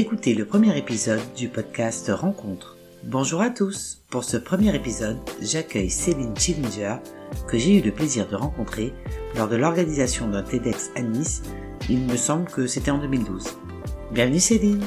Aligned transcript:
Écoutez 0.00 0.32
le 0.32 0.44
premier 0.44 0.78
épisode 0.78 1.18
du 1.36 1.48
podcast 1.48 2.08
Rencontre. 2.14 2.76
Bonjour 3.02 3.40
à 3.40 3.50
tous. 3.50 4.00
Pour 4.10 4.22
ce 4.22 4.36
premier 4.36 4.72
épisode, 4.72 5.18
j'accueille 5.42 5.90
Céline 5.90 6.36
Chillinger, 6.36 6.98
que 7.48 7.58
j'ai 7.58 7.78
eu 7.78 7.82
le 7.82 7.90
plaisir 7.90 8.28
de 8.28 8.36
rencontrer 8.36 8.94
lors 9.34 9.48
de 9.48 9.56
l'organisation 9.56 10.28
d'un 10.28 10.44
TEDx 10.44 10.92
à 10.94 11.02
Nice. 11.02 11.42
Il 11.90 12.06
me 12.06 12.16
semble 12.16 12.48
que 12.48 12.68
c'était 12.68 12.92
en 12.92 12.98
2012. 12.98 13.58
Bienvenue 14.12 14.38
Céline. 14.38 14.84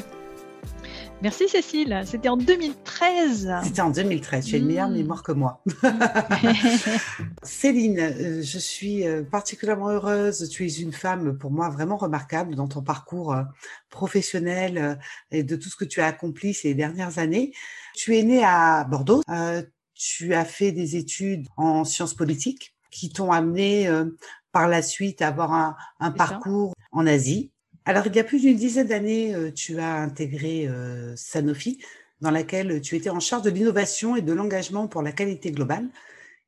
Merci 1.21 1.47
Cécile, 1.47 2.01
c'était 2.05 2.29
en 2.29 2.37
2013. 2.37 3.53
C'était 3.63 3.81
en 3.81 3.91
2013, 3.91 4.43
tu 4.43 4.55
as 4.55 4.57
une 4.57 4.65
meilleure 4.65 4.89
mmh. 4.89 4.93
mémoire 4.93 5.21
que 5.21 5.31
moi. 5.31 5.63
Céline, 7.43 7.99
euh, 7.99 8.41
je 8.41 8.57
suis 8.57 9.05
euh, 9.05 9.21
particulièrement 9.21 9.89
heureuse, 9.89 10.49
tu 10.49 10.65
es 10.65 10.73
une 10.79 10.91
femme 10.91 11.37
pour 11.37 11.51
moi 11.51 11.69
vraiment 11.69 11.97
remarquable 11.97 12.55
dans 12.55 12.67
ton 12.67 12.81
parcours 12.81 13.33
euh, 13.33 13.43
professionnel 13.91 14.99
et 15.29 15.43
de 15.43 15.55
tout 15.55 15.69
ce 15.69 15.75
que 15.75 15.85
tu 15.85 16.01
as 16.01 16.07
accompli 16.07 16.55
ces 16.55 16.73
dernières 16.73 17.19
années. 17.19 17.53
Tu 17.93 18.17
es 18.17 18.23
née 18.23 18.43
à 18.43 18.83
Bordeaux, 18.85 19.21
tu 19.93 20.33
as 20.33 20.45
fait 20.45 20.71
des 20.71 20.95
études 20.95 21.45
en 21.55 21.83
sciences 21.83 22.15
politiques 22.15 22.73
qui 22.89 23.09
t'ont 23.09 23.31
amené 23.31 23.87
par 24.51 24.67
la 24.67 24.81
suite 24.81 25.21
à 25.21 25.27
avoir 25.27 25.53
un, 25.53 25.75
un 25.99 26.11
parcours 26.11 26.73
en 26.91 27.05
Asie 27.05 27.50
alors, 27.85 28.05
il 28.05 28.15
y 28.15 28.19
a 28.19 28.23
plus 28.23 28.41
d'une 28.41 28.57
dizaine 28.57 28.87
d'années, 28.87 29.33
euh, 29.33 29.51
tu 29.51 29.79
as 29.79 29.95
intégré 29.95 30.67
euh, 30.67 31.15
Sanofi, 31.15 31.79
dans 32.21 32.29
laquelle 32.29 32.79
tu 32.81 32.95
étais 32.95 33.09
en 33.09 33.19
charge 33.19 33.41
de 33.41 33.49
l'innovation 33.49 34.15
et 34.15 34.21
de 34.21 34.33
l'engagement 34.33 34.87
pour 34.87 35.01
la 35.01 35.11
qualité 35.11 35.51
globale. 35.51 35.87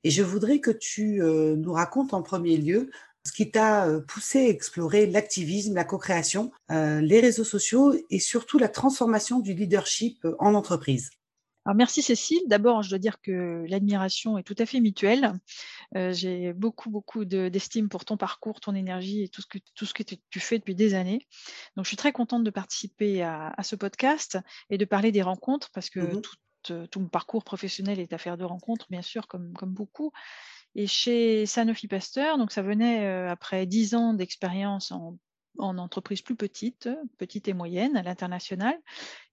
Et 0.03 0.11
je 0.11 0.21
voudrais 0.21 0.59
que 0.59 0.69
tu 0.69 1.23
euh, 1.23 1.55
nous 1.55 1.73
racontes 1.73 2.13
en 2.13 2.21
premier 2.21 2.57
lieu 2.57 2.91
ce 3.25 3.31
qui 3.31 3.49
t'a 3.49 3.87
poussé 4.05 4.39
à 4.39 4.49
explorer 4.49 5.07
l'activisme, 5.07 5.75
la 5.75 5.85
co-création, 5.85 6.51
les 6.69 7.21
réseaux 7.21 7.45
sociaux 7.45 7.95
et 8.09 8.19
surtout 8.19 8.59
la 8.59 8.67
transformation 8.67 9.39
du 9.39 9.53
leadership 9.53 10.27
en 10.39 10.55
entreprise. 10.55 11.09
Alors 11.65 11.75
merci 11.77 12.01
Cécile. 12.01 12.41
D'abord, 12.47 12.83
je 12.83 12.89
dois 12.89 12.99
dire 12.99 13.21
que 13.21 13.63
l'admiration 13.67 14.37
est 14.37 14.43
tout 14.43 14.55
à 14.57 14.65
fait 14.65 14.81
mutuelle. 14.81 15.33
Euh, 15.95 16.11
j'ai 16.11 16.51
beaucoup, 16.51 16.89
beaucoup 16.89 17.23
d'estime 17.23 17.87
pour 17.87 18.03
ton 18.03 18.17
parcours, 18.17 18.59
ton 18.59 18.75
énergie 18.75 19.23
et 19.23 19.29
tout 19.29 19.41
ce 19.41 19.47
que, 19.47 19.59
tout 19.75 19.85
ce 19.85 19.93
que 19.93 20.03
tu 20.03 20.39
fais 20.39 20.59
depuis 20.59 20.75
des 20.75 20.93
années. 20.93 21.25
Donc, 21.77 21.85
je 21.85 21.89
suis 21.89 21.97
très 21.97 22.11
contente 22.11 22.43
de 22.43 22.49
participer 22.49 23.23
à, 23.23 23.55
ce 23.63 23.75
podcast 23.77 24.37
et 24.69 24.77
de 24.77 24.85
parler 24.85 25.11
des 25.11 25.21
rencontres 25.21 25.69
parce 25.73 25.89
que 25.89 25.99
mmh 25.99 26.21
tout, 26.21 26.87
tout, 26.89 26.99
mon 26.99 27.07
parcours 27.07 27.43
professionnel 27.43 27.99
est 27.99 28.13
affaire 28.13 28.37
de 28.37 28.43
rencontres, 28.43 28.87
bien 28.89 29.01
sûr, 29.01 29.27
comme, 29.27 29.53
comme 29.53 29.73
beaucoup. 29.73 30.11
Et 30.75 30.87
chez 30.87 31.45
Sanofi 31.45 31.87
Pasteur, 31.87 32.37
donc 32.37 32.51
ça 32.51 32.61
venait 32.61 33.05
euh, 33.05 33.29
après 33.29 33.65
dix 33.65 33.95
ans 33.95 34.13
d'expérience 34.13 34.91
en 34.91 35.17
en 35.57 35.77
entreprise 35.77 36.21
plus 36.21 36.35
petite, 36.35 36.89
petite 37.17 37.47
et 37.47 37.53
moyenne, 37.53 37.95
à 37.95 38.03
l'international. 38.03 38.75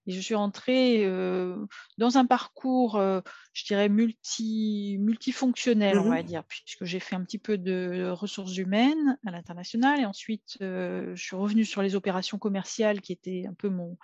Et 0.07 0.11
je 0.11 0.19
suis 0.19 0.35
rentrée 0.35 1.05
euh, 1.05 1.55
dans 1.97 2.17
un 2.17 2.25
parcours, 2.25 2.95
euh, 2.95 3.21
je 3.53 3.65
dirais, 3.65 3.89
multi, 3.89 4.97
multifonctionnel, 4.99 5.99
on 5.99 6.05
mmh 6.05 6.09
va 6.09 6.23
dire, 6.23 6.43
puisque 6.45 6.85
j'ai 6.85 6.99
fait 6.99 7.15
un 7.15 7.23
petit 7.23 7.37
peu 7.37 7.57
de 7.57 8.09
ressources 8.09 8.57
humaines 8.57 9.17
à 9.25 9.31
l'international. 9.31 9.99
Et 9.99 10.05
ensuite, 10.05 10.57
euh, 10.61 11.15
je 11.15 11.23
suis 11.23 11.35
revenue 11.35 11.65
sur 11.65 11.81
les 11.81 11.95
opérations 11.95 12.39
commerciales, 12.39 13.01
qui 13.01 13.13
était 13.13 13.45
un 13.47 13.53
peu 13.53 13.69
mon, 13.69 13.97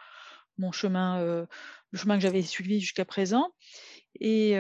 mon 0.58 0.72
chemin, 0.72 1.22
le 1.22 1.98
chemin 1.98 2.16
que 2.16 2.22
j'avais 2.22 2.44
suivi 2.44 2.80
jusqu'à 2.80 3.06
présent. 3.06 3.50
Et 4.20 4.56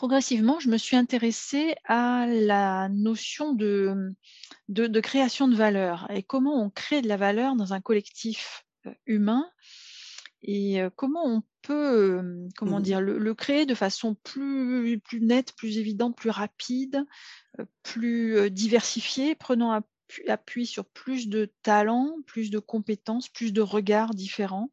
progressivement, 0.00 0.58
je 0.58 0.70
me 0.70 0.78
suis 0.78 0.96
intéressée 0.96 1.74
à 1.84 2.24
la 2.26 2.88
notion 2.88 3.52
de, 3.52 4.14
de, 4.70 5.00
création 5.00 5.46
de 5.46 5.54
valeur 5.54 6.10
et 6.10 6.22
comment 6.22 6.64
on 6.64 6.70
crée 6.70 7.02
de 7.02 7.06
la 7.06 7.18
valeur 7.18 7.54
dans 7.54 7.74
un 7.74 7.82
collectif 7.82 8.64
euh, 8.86 8.94
humain 9.04 9.44
et 10.40 10.80
euh, 10.80 10.88
comment 10.96 11.26
on 11.26 11.42
peut 11.60 12.16
euh, 12.16 12.48
comment 12.56 12.78
mmh. 12.78 12.82
dire, 12.82 13.00
le, 13.02 13.34
créer 13.34 13.66
de 13.66 13.74
façon 13.74 14.14
plus, 14.14 14.98
plus 15.00 15.20
nette, 15.20 15.52
plus 15.54 15.76
évidente, 15.76 16.16
plus 16.16 16.30
rapide, 16.30 17.04
plus 17.82 18.50
diversifiée, 18.50 19.34
prenant 19.34 19.82
appui 20.28 20.64
sur 20.64 20.86
plus 20.86 21.28
de 21.28 21.52
talents, 21.62 22.16
plus 22.26 22.50
de 22.50 22.58
compétences, 22.58 23.28
plus 23.28 23.52
de 23.52 23.60
regards 23.60 24.14
différents 24.14 24.70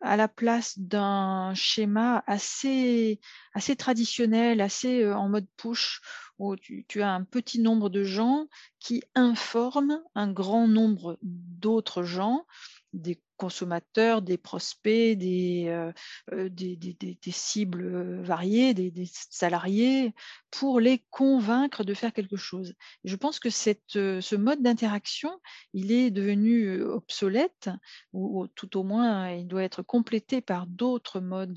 à 0.00 0.16
la 0.16 0.28
place 0.28 0.78
d'un 0.78 1.52
schéma 1.54 2.24
assez, 2.26 3.20
assez 3.54 3.76
traditionnel, 3.76 4.60
assez 4.60 5.10
en 5.10 5.28
mode 5.28 5.46
push, 5.56 6.00
où 6.38 6.56
tu, 6.56 6.84
tu, 6.88 7.02
as 7.02 7.10
un 7.10 7.24
petit 7.24 7.60
nombre 7.60 7.90
de 7.90 8.02
gens 8.02 8.46
qui 8.80 9.02
informent 9.14 10.02
un 10.14 10.32
grand 10.32 10.66
nombre 10.66 11.18
d'autres 11.22 12.02
gens, 12.02 12.46
des 12.92 13.20
consommateurs, 13.42 14.22
des 14.22 14.38
prospects, 14.38 15.18
des, 15.18 15.64
euh, 15.66 15.90
euh, 16.32 16.48
des, 16.48 16.76
des, 16.76 16.94
des, 16.94 17.30
cibles 17.32 17.82
euh, 17.82 18.22
variées, 18.22 18.72
des, 18.72 18.92
salariés, 19.30 20.14
pour 20.52 20.78
les 20.78 21.02
convaincre 21.10 21.82
de 21.82 21.92
faire 21.92 22.12
quelque 22.12 22.36
chose. 22.36 22.74
je 23.02 23.16
pense 23.16 23.40
que 23.40 23.50
cette, 23.50 23.94
ce 23.94 24.36
mode 24.36 24.62
d'interaction, 24.62 25.30
il 25.72 25.90
est 25.90 26.12
devenu 26.12 26.82
obsolète, 26.82 27.68
ou, 28.12 28.46
tout 28.54 28.76
au 28.76 28.84
moins, 28.84 29.30
il 29.32 29.48
doit 29.48 29.64
être 29.64 29.82
complété 29.82 30.40
par 30.40 30.68
d'autres 30.68 31.18
modes 31.18 31.52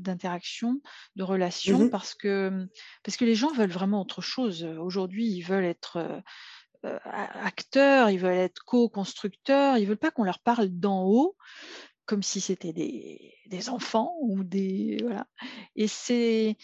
d'interaction, 0.00 0.80
de, 1.16 1.24
relations, 1.24 1.86
mmh 1.86 1.90
parce, 1.90 2.14
que, 2.14 2.68
parce 3.02 3.16
que 3.16 3.24
les 3.24 3.34
gens 3.34 3.52
veulent 3.52 3.70
vraiment 3.70 4.02
autre 4.02 4.20
chose. 4.20 4.62
Aujourd'hui, 4.64 5.26
ils 5.26 5.42
veulent 5.42 5.64
être 5.64 6.22
acteurs, 7.04 8.10
ils 8.10 8.18
veulent 8.18 8.36
être 8.36 8.64
co-constructeurs, 8.64 9.78
ils 9.78 9.86
veulent 9.86 9.96
pas 9.96 10.10
qu'on 10.10 10.24
leur 10.24 10.38
parle 10.40 10.68
d'en 10.68 11.04
haut 11.04 11.36
comme 12.06 12.22
si 12.22 12.40
c'était 12.40 12.72
des, 12.72 13.34
des, 13.46 13.68
enfants 13.68 14.14
ou 14.20 14.44
des 14.44 14.98
voilà. 15.02 15.26
Et 15.74 15.88
c'est, 15.88 16.56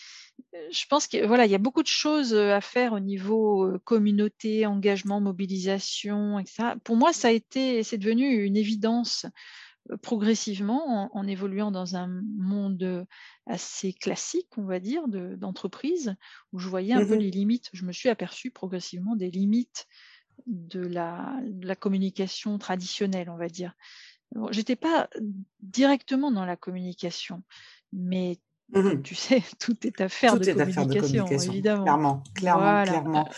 je 0.71 0.87
pense 0.89 1.09
que 1.09 1.27
voilà, 1.27 1.47
il 1.47 1.51
y 1.51 1.57
a 1.57 1.59
beaucoup 1.59 1.83
de 1.83 1.89
choses 1.89 2.33
à 2.35 2.61
faire 2.61 2.93
au 2.93 3.01
niveau 3.01 3.67
euh, 3.67 3.79
communauté, 3.85 4.67
engagement, 4.67 5.21
mobilisation, 5.21 6.39
etc. 6.39 6.75
Pour 6.85 6.97
moi, 6.97 7.13
ça 7.13 7.29
a 7.29 7.33
été, 7.33 7.83
c'est 7.83 7.99
devenu 7.99 8.45
une 8.45 8.57
évidence 8.57 9.27
euh, 9.91 9.97
progressivement 9.97 11.11
en, 11.15 11.27
évoluant 11.27 11.73
dans 11.73 11.97
un 11.97 12.07
monde 12.39 13.05
assez 13.47 13.93
classique, 13.93 14.57
on 14.57 14.65
va 14.65 14.79
dire, 14.79 15.09
d'entreprise, 15.09 16.15
où 16.53 16.61
je 16.61 16.69
voyais 16.69 16.95
un 16.95 17.05
peu 17.05 17.17
mmh 17.17 17.21
les 17.21 17.31
limites. 17.33 17.71
Je 17.73 17.85
me 17.85 17.93
suis 17.93 18.09
aperçue 18.09 18.53
progressivement 18.53 19.17
des 19.17 19.31
limites 19.31 19.89
de 20.47 20.81
la, 20.81 21.37
la 21.61 21.77
communication 21.77 22.59
traditionnelle, 22.59 23.31
on 23.31 23.37
va 23.37 23.49
dire. 23.49 23.75
J'étais 24.51 24.77
pas 24.77 25.09
directement 25.61 26.31
dans 26.31 26.45
la 26.45 26.57
communication, 26.57 27.43
mais 27.93 28.39
mmh 28.73 29.03
tu 29.03 29.15
sais, 29.15 29.43
tout 29.59 29.77
est 29.87 30.01
affaire, 30.01 30.39
de, 30.39 30.53
communication, 30.53 31.27
évidemment. 31.27 31.85
Clairement, 31.85 32.23
clairement, 32.35 32.85
clairement. 32.85 33.29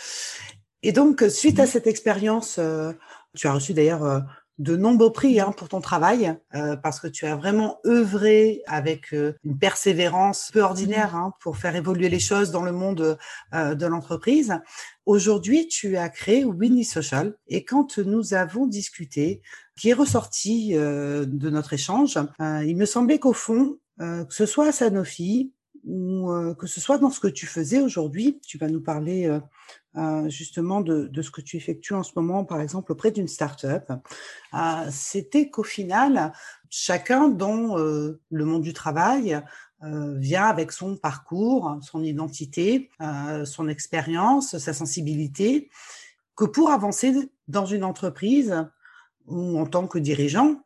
Et 0.83 0.91
donc, 0.91 1.23
suite 1.29 1.59
à 1.59 1.63
mmh 1.63 1.67
cette 1.67 1.87
expérience, 1.87 2.57
euh, 2.59 2.93
tu 3.35 3.47
as 3.47 3.53
reçu 3.53 3.73
d'ailleurs 3.73 4.03
euh, 4.03 4.19
de 4.57 4.77
nombreux 4.77 5.11
prix 5.11 5.39
hein, 5.39 5.51
pour 5.55 5.67
ton 5.67 5.81
travail, 5.81 6.37
euh, 6.53 6.75
parce 6.77 6.99
que 6.99 7.07
tu 7.07 7.25
as 7.25 7.35
vraiment 7.35 7.79
œuvré 7.85 8.61
avec 8.67 9.13
euh, 9.13 9.33
une 9.43 9.57
persévérance 9.57 10.49
peu 10.53 10.61
ordinaire 10.61 11.13
mmh. 11.13 11.17
hein, 11.17 11.33
pour 11.41 11.57
faire 11.57 11.75
évoluer 11.75 12.09
les 12.09 12.19
choses 12.19 12.51
dans 12.51 12.63
le 12.63 12.71
monde 12.71 13.17
euh, 13.53 13.75
de 13.75 13.85
l'entreprise. 13.85 14.57
Aujourd'hui, 15.05 15.67
tu 15.67 15.97
as 15.97 16.09
créé 16.09 16.45
Winnie 16.45 16.85
Social, 16.85 17.35
et 17.47 17.65
quand 17.65 17.97
nous 17.97 18.33
avons 18.33 18.65
discuté, 18.65 19.41
qui 19.77 19.89
est 19.89 19.93
ressorti 19.93 20.73
de 20.73 21.49
notre 21.49 21.73
échange, 21.73 22.17
il 22.39 22.75
me 22.75 22.85
semblait 22.85 23.19
qu'au 23.19 23.33
fond, 23.33 23.77
que 23.99 24.25
ce 24.29 24.47
soit 24.47 24.67
à 24.67 24.71
Sanofi, 24.71 25.51
ou 25.85 26.31
que 26.57 26.67
ce 26.67 26.81
soit 26.81 26.97
dans 26.97 27.09
ce 27.09 27.19
que 27.19 27.27
tu 27.27 27.45
faisais 27.45 27.79
aujourd'hui, 27.79 28.39
tu 28.45 28.57
vas 28.57 28.67
nous 28.67 28.81
parler 28.81 29.39
euh, 29.97 30.27
justement 30.27 30.81
de, 30.81 31.07
de, 31.07 31.21
ce 31.21 31.31
que 31.31 31.39
tu 31.39 31.55
effectues 31.55 31.93
en 31.93 32.03
ce 32.03 32.11
moment, 32.17 32.43
par 32.43 32.59
exemple 32.59 32.91
auprès 32.91 33.11
d'une 33.11 33.29
start-up, 33.29 33.89
euh, 34.53 34.57
c'était 34.91 35.49
qu'au 35.49 35.63
final, 35.63 36.33
chacun 36.69 37.29
dans 37.29 37.79
euh, 37.79 38.19
le 38.29 38.45
monde 38.45 38.61
du 38.61 38.73
travail 38.73 39.41
vient 40.17 40.45
avec 40.45 40.71
son 40.71 40.95
parcours, 40.97 41.77
son 41.81 42.01
identité, 42.01 42.89
son 43.43 43.67
expérience, 43.67 44.57
sa 44.57 44.73
sensibilité, 44.73 45.69
que 46.35 46.45
pour 46.45 46.71
avancer 46.71 47.29
dans 47.47 47.67
une 47.67 47.83
entreprise 47.83 48.65
ou 49.27 49.59
en 49.59 49.67
tant 49.67 49.85
que 49.85 49.99
dirigeant, 49.99 50.63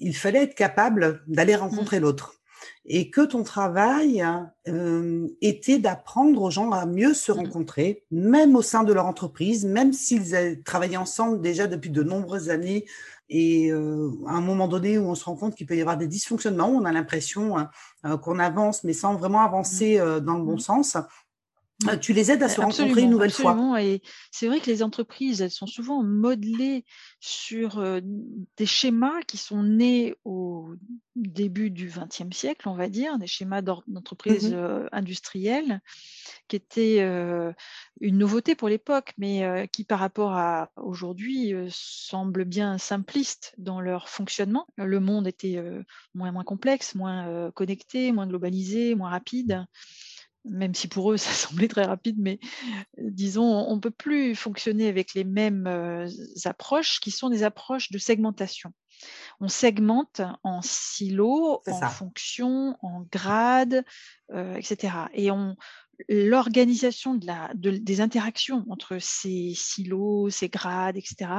il 0.00 0.14
fallait 0.14 0.42
être 0.42 0.54
capable 0.54 1.22
d'aller 1.26 1.56
mmh. 1.56 1.60
rencontrer 1.60 2.00
l'autre 2.00 2.39
et 2.84 3.10
que 3.10 3.20
ton 3.20 3.42
travail 3.42 4.24
euh, 4.68 5.28
était 5.40 5.78
d'apprendre 5.78 6.42
aux 6.42 6.50
gens 6.50 6.70
à 6.72 6.86
mieux 6.86 7.14
se 7.14 7.32
mmh 7.32 7.36
rencontrer, 7.36 8.04
même 8.10 8.56
au 8.56 8.62
sein 8.62 8.84
de 8.84 8.92
leur 8.92 9.06
entreprise, 9.06 9.64
même 9.64 9.92
s'ils 9.92 10.62
travaillaient 10.64 10.96
ensemble 10.96 11.40
déjà 11.40 11.66
depuis 11.66 11.90
de 11.90 12.02
nombreuses 12.02 12.50
années. 12.50 12.86
Et 13.28 13.70
euh, 13.70 14.10
à 14.26 14.32
un 14.32 14.40
moment 14.40 14.66
donné 14.66 14.98
où 14.98 15.08
on 15.08 15.14
se 15.14 15.24
rend 15.24 15.36
compte 15.36 15.54
qu'il 15.54 15.66
peut 15.66 15.76
y 15.76 15.80
avoir 15.80 15.96
des 15.96 16.08
dysfonctionnements, 16.08 16.68
on 16.68 16.84
a 16.84 16.92
l'impression 16.92 17.56
hein, 17.56 17.70
euh, 18.04 18.16
qu'on 18.16 18.38
avance, 18.38 18.82
mais 18.82 18.92
sans 18.92 19.14
vraiment 19.14 19.42
mmh. 19.42 19.46
avancer 19.46 19.98
dans 19.98 20.34
le 20.34 20.44
bon 20.44 20.56
mmh. 20.56 20.60
sens. 20.60 20.96
tu 22.00 22.12
les 22.12 22.32
aides 22.32 22.42
à 22.42 22.48
se 22.48 22.60
rencontrer 22.60 23.02
une 23.02 23.10
nouvelle 23.10 23.30
fois. 23.30 23.80
Et 23.80 24.02
c'est 24.32 24.48
vrai 24.48 24.58
que 24.60 24.66
les 24.66 24.82
entreprises, 24.82 25.40
elles 25.42 25.52
sont 25.52 25.68
souvent 25.68 26.02
modelées 26.02 26.84
sur 27.20 27.82
des 28.56 28.66
schémas 28.66 29.22
qui 29.28 29.36
sont 29.36 29.62
nés 29.62 30.16
au 30.24 30.74
début 31.28 31.70
du 31.70 31.86
XXe 31.88 32.36
siècle, 32.36 32.68
on 32.68 32.74
va 32.74 32.88
dire, 32.88 33.18
des 33.18 33.26
schémas 33.26 33.62
d'entreprise 33.62 34.50
mmh 34.50 34.54
euh, 34.54 34.88
industrielle, 34.92 35.80
qui 36.48 36.56
étaient 36.56 37.00
une 38.00 38.18
nouveauté 38.18 38.54
pour 38.54 38.68
l'époque, 38.68 39.12
mais 39.18 39.68
qui 39.72 39.84
par 39.84 39.98
rapport 39.98 40.32
à 40.32 40.70
aujourd'hui 40.76 41.54
semblent 41.68 42.44
bien 42.44 42.78
simplistes 42.78 43.54
dans 43.58 43.80
leur 43.80 44.08
fonctionnement. 44.08 44.66
Le 44.76 45.00
monde 45.00 45.26
était 45.26 45.62
moins 46.14 46.32
moins 46.32 46.44
complexe, 46.44 46.94
moins 46.94 47.50
connecté, 47.52 48.12
moins 48.12 48.26
globalisé, 48.26 48.94
moins 48.94 49.10
rapide 49.10 49.64
même 50.44 50.74
si 50.74 50.88
pour 50.88 51.12
eux 51.12 51.16
ça 51.18 51.32
semblait 51.32 51.68
très 51.68 51.84
rapide, 51.84 52.16
mais 52.18 52.38
disons, 52.98 53.44
on 53.44 53.76
ne 53.76 53.80
peut 53.80 53.90
plus 53.90 54.34
fonctionner 54.34 54.88
avec 54.88 55.14
les 55.14 55.24
mêmes 55.24 55.68
approches 56.44 57.00
qui 57.00 57.10
sont 57.10 57.30
des 57.30 57.42
approches 57.42 57.90
de 57.90 57.98
segmentation. 57.98 58.72
On 59.40 59.48
segmente 59.48 60.20
en 60.42 60.60
silos, 60.60 61.62
en 61.66 61.88
fonctions, 61.88 62.76
en 62.82 63.06
grades, 63.10 63.84
etc. 64.30 64.92
Et 65.14 65.30
on, 65.30 65.56
l'organisation 66.08 67.14
de 67.14 67.26
la, 67.26 67.50
des 67.54 68.00
interactions 68.00 68.64
entre 68.68 68.98
ces 68.98 69.52
silos, 69.54 70.30
ces 70.30 70.48
grades, 70.48 70.96
etc., 70.96 71.30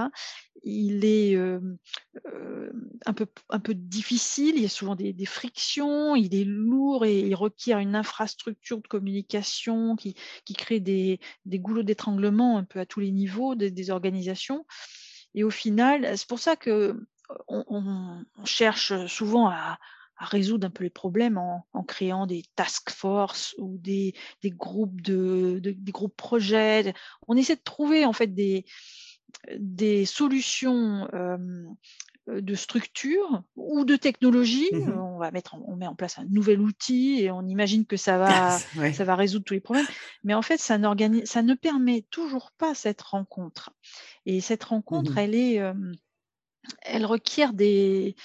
il 0.63 1.05
est 1.05 1.35
un, 1.35 3.13
peu, 3.13 3.25
un 3.49 3.59
peu 3.59 3.73
difficile, 3.73 4.55
il 4.55 4.61
y 4.61 4.65
a 4.65 4.69
souvent 4.69 4.95
des, 4.95 5.25
frictions, 5.25 6.15
il 6.15 6.35
est 6.35 6.45
lourd 6.45 7.05
et 7.05 7.19
il 7.19 7.35
requiert 7.35 7.79
une 7.79 7.95
infrastructure 7.95 8.81
de 8.81 8.87
communication 8.87 9.95
qui, 9.95 10.15
qui 10.45 10.53
crée 10.53 10.79
des, 10.79 11.19
des 11.45 11.59
goulots 11.59 11.83
d'étranglement 11.83 12.57
un 12.57 12.63
peu 12.63 12.79
à 12.79 12.85
tous 12.85 12.99
les 12.99 13.11
niveaux 13.11 13.55
des, 13.55 13.89
organisations. 13.89 14.65
Et 15.33 15.43
au 15.43 15.49
final, 15.49 16.17
c'est 16.17 16.27
pour 16.27 16.39
ça 16.39 16.55
que 16.55 17.07
on 17.47 18.23
cherche 18.45 19.05
souvent 19.07 19.49
à, 19.49 19.79
résoudre 20.17 20.67
un 20.67 20.69
peu 20.69 20.83
les 20.83 20.91
problèmes 20.91 21.37
en, 21.39 21.83
créant 21.83 22.27
des 22.27 22.43
task 22.55 22.91
force 22.91 23.55
ou 23.57 23.77
des, 23.79 24.13
groupes 24.43 25.01
de, 25.01 25.59
des 25.59 25.91
groupes 25.91 26.15
projets. 26.15 26.93
On 27.27 27.35
essaie 27.35 27.55
de 27.55 27.61
trouver 27.63 28.05
en 28.05 28.13
fait 28.13 28.27
des, 28.27 28.65
des 29.57 30.05
solutions 30.05 31.07
de 32.27 32.55
structure 32.55 33.43
ou 33.55 33.83
de 33.83 33.95
technologie. 33.95 34.69
Mmh 34.71 34.99
on 34.99 35.17
va 35.17 35.31
mettre, 35.31 35.55
on 35.67 35.75
met 35.75 35.85
en 35.85 35.93
place 35.93 36.17
un 36.17 36.25
nouvel 36.31 36.59
outil 36.59 37.19
et 37.21 37.29
on 37.29 37.43
imagine 37.43 37.85
que 37.85 37.97
ça 37.97 38.17
va, 38.17 38.57
ça 38.91 39.03
va 39.03 39.15
résoudre 39.15 39.45
tous 39.45 39.53
les 39.53 39.59
problèmes. 39.59 39.85
Mais 40.23 40.33
en 40.33 40.41
fait, 40.41 40.57
ça, 40.57 40.79
ça 41.25 41.41
ne 41.43 41.53
permet 41.53 42.05
toujours 42.09 42.51
pas 42.57 42.73
cette 42.73 43.01
rencontre. 43.01 43.71
Et 44.25 44.41
cette 44.41 44.63
rencontre, 44.63 45.11
mmh 45.13 45.17
elle 45.17 45.35
est 45.35 45.61
elle 46.81 47.05
requiert 47.05 47.53
des, 47.53 48.15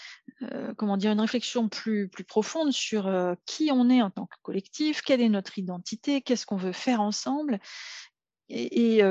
euh, 0.43 0.75
comment 0.75 0.97
dire, 0.97 1.13
une 1.13 1.21
réflexion 1.21 1.69
plus, 1.69 2.09
plus 2.09 2.25
profonde 2.25 2.73
sur 2.73 3.07
euh, 3.07 3.35
qui 3.47 3.71
on 3.73 3.89
est 3.89 4.03
en 4.03 4.11
tant 4.11 4.27
que 4.27 4.37
collectif, 4.43 5.03
quelle 5.03 5.21
est 5.21 5.29
notre 5.29 5.59
identité, 5.59 6.21
qu'est-ce 6.21 6.47
qu'on 6.47 6.57
veut 6.57 6.73
faire 6.73 7.01
ensemble, 7.01 7.59
et, 8.49 9.03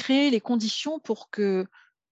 créer 0.00 0.30
les 0.30 0.40
conditions 0.40 0.98
pour 0.98 1.28
que 1.28 1.66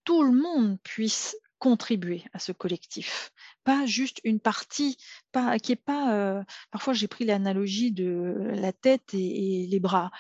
tout 0.05 0.23
le 0.23 0.32
monde 0.32 0.79
puisse 0.82 1.37
contribuer 1.58 2.23
à 2.35 2.38
ce 2.38 2.52
collectif, 2.52 3.32
pas 3.64 3.87
juste 3.87 4.20
une 4.25 4.40
partie, 4.40 4.99
pas 5.32 5.58
qui 5.58 5.73
est 5.73 5.76
pas. 5.76 6.14
Euh, 6.14 6.43
parfois, 6.70 6.93
j'ai 6.93 7.08
pris 7.08 7.25
l'analogie 7.25 7.90
de 7.90 8.52
la 8.55 8.73
tête 8.73 9.14
et, 9.14 9.67
les 9.67 9.81
bras, 9.81 10.11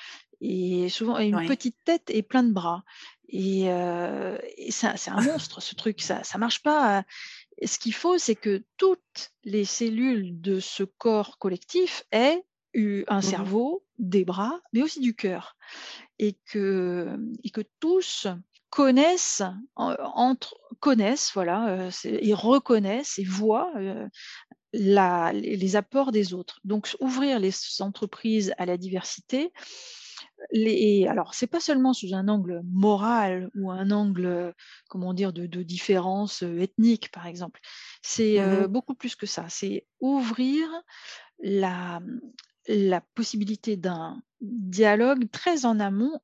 et 0.40 0.88
souvent 0.88 1.18
une 1.18 1.46
petite 1.46 1.76
tête 1.84 2.08
et 2.08 2.22
plein 2.22 2.42
de 2.42 2.52
bras. 2.52 2.84
Et, 3.28 3.70
euh, 3.70 4.38
c'est 4.70 5.10
un 5.10 5.20
monstre, 5.20 5.60
ce 5.60 5.74
truc, 5.74 6.00
ça 6.00 6.22
ne 6.34 6.38
marche 6.38 6.62
pas. 6.62 7.04
ce 7.62 7.78
qu'il 7.78 7.94
faut, 7.94 8.16
c'est 8.16 8.34
que 8.34 8.64
toutes 8.78 9.32
les 9.44 9.66
cellules 9.66 10.40
de 10.40 10.58
ce 10.58 10.84
corps 10.84 11.38
collectif 11.38 12.02
aient 12.12 12.42
eu 12.72 13.04
un 13.08 13.18
mmh 13.18 13.22
cerveau, 13.22 13.84
des 13.98 14.24
bras, 14.24 14.60
mais 14.72 14.82
aussi 14.82 15.00
du 15.00 15.14
cœur. 15.14 15.56
Et 16.18 16.36
que, 16.46 17.16
et 17.44 17.50
que 17.50 17.62
tous 17.80 18.26
connaissent, 18.70 19.42
entre, 19.76 20.56
connaissent 20.80 21.30
voilà, 21.32 21.68
euh, 21.68 21.90
et 22.04 22.34
reconnaissent 22.34 23.18
et 23.18 23.24
voient 23.24 23.72
euh, 23.76 24.06
la, 24.72 25.32
les 25.32 25.76
apports 25.76 26.12
des 26.12 26.34
autres. 26.34 26.60
Donc, 26.64 26.94
ouvrir 27.00 27.38
les 27.38 27.52
entreprises 27.80 28.52
à 28.58 28.66
la 28.66 28.76
diversité, 28.76 29.52
les, 30.52 31.06
alors, 31.06 31.34
c'est 31.34 31.46
pas 31.46 31.60
seulement 31.60 31.92
sous 31.92 32.14
un 32.14 32.28
angle 32.28 32.60
moral 32.64 33.50
ou 33.54 33.70
un 33.70 33.90
angle, 33.90 34.54
comment 34.88 35.14
dire, 35.14 35.32
de, 35.32 35.62
différence 35.62 36.42
ethnique, 36.42 37.10
par 37.10 37.26
exemple. 37.26 37.60
C'est 38.02 38.40
mmh 38.40 38.66
beaucoup 38.68 38.94
plus 38.94 39.16
que 39.16 39.26
ça. 39.26 39.46
C'est 39.48 39.86
ouvrir 40.00 40.68
la, 41.42 42.00
la 42.68 43.00
possibilité 43.00 43.76
d'un 43.76 44.22
dialogue 44.40 45.30
très 45.30 45.64
en 45.64 45.80
amont 45.80 46.20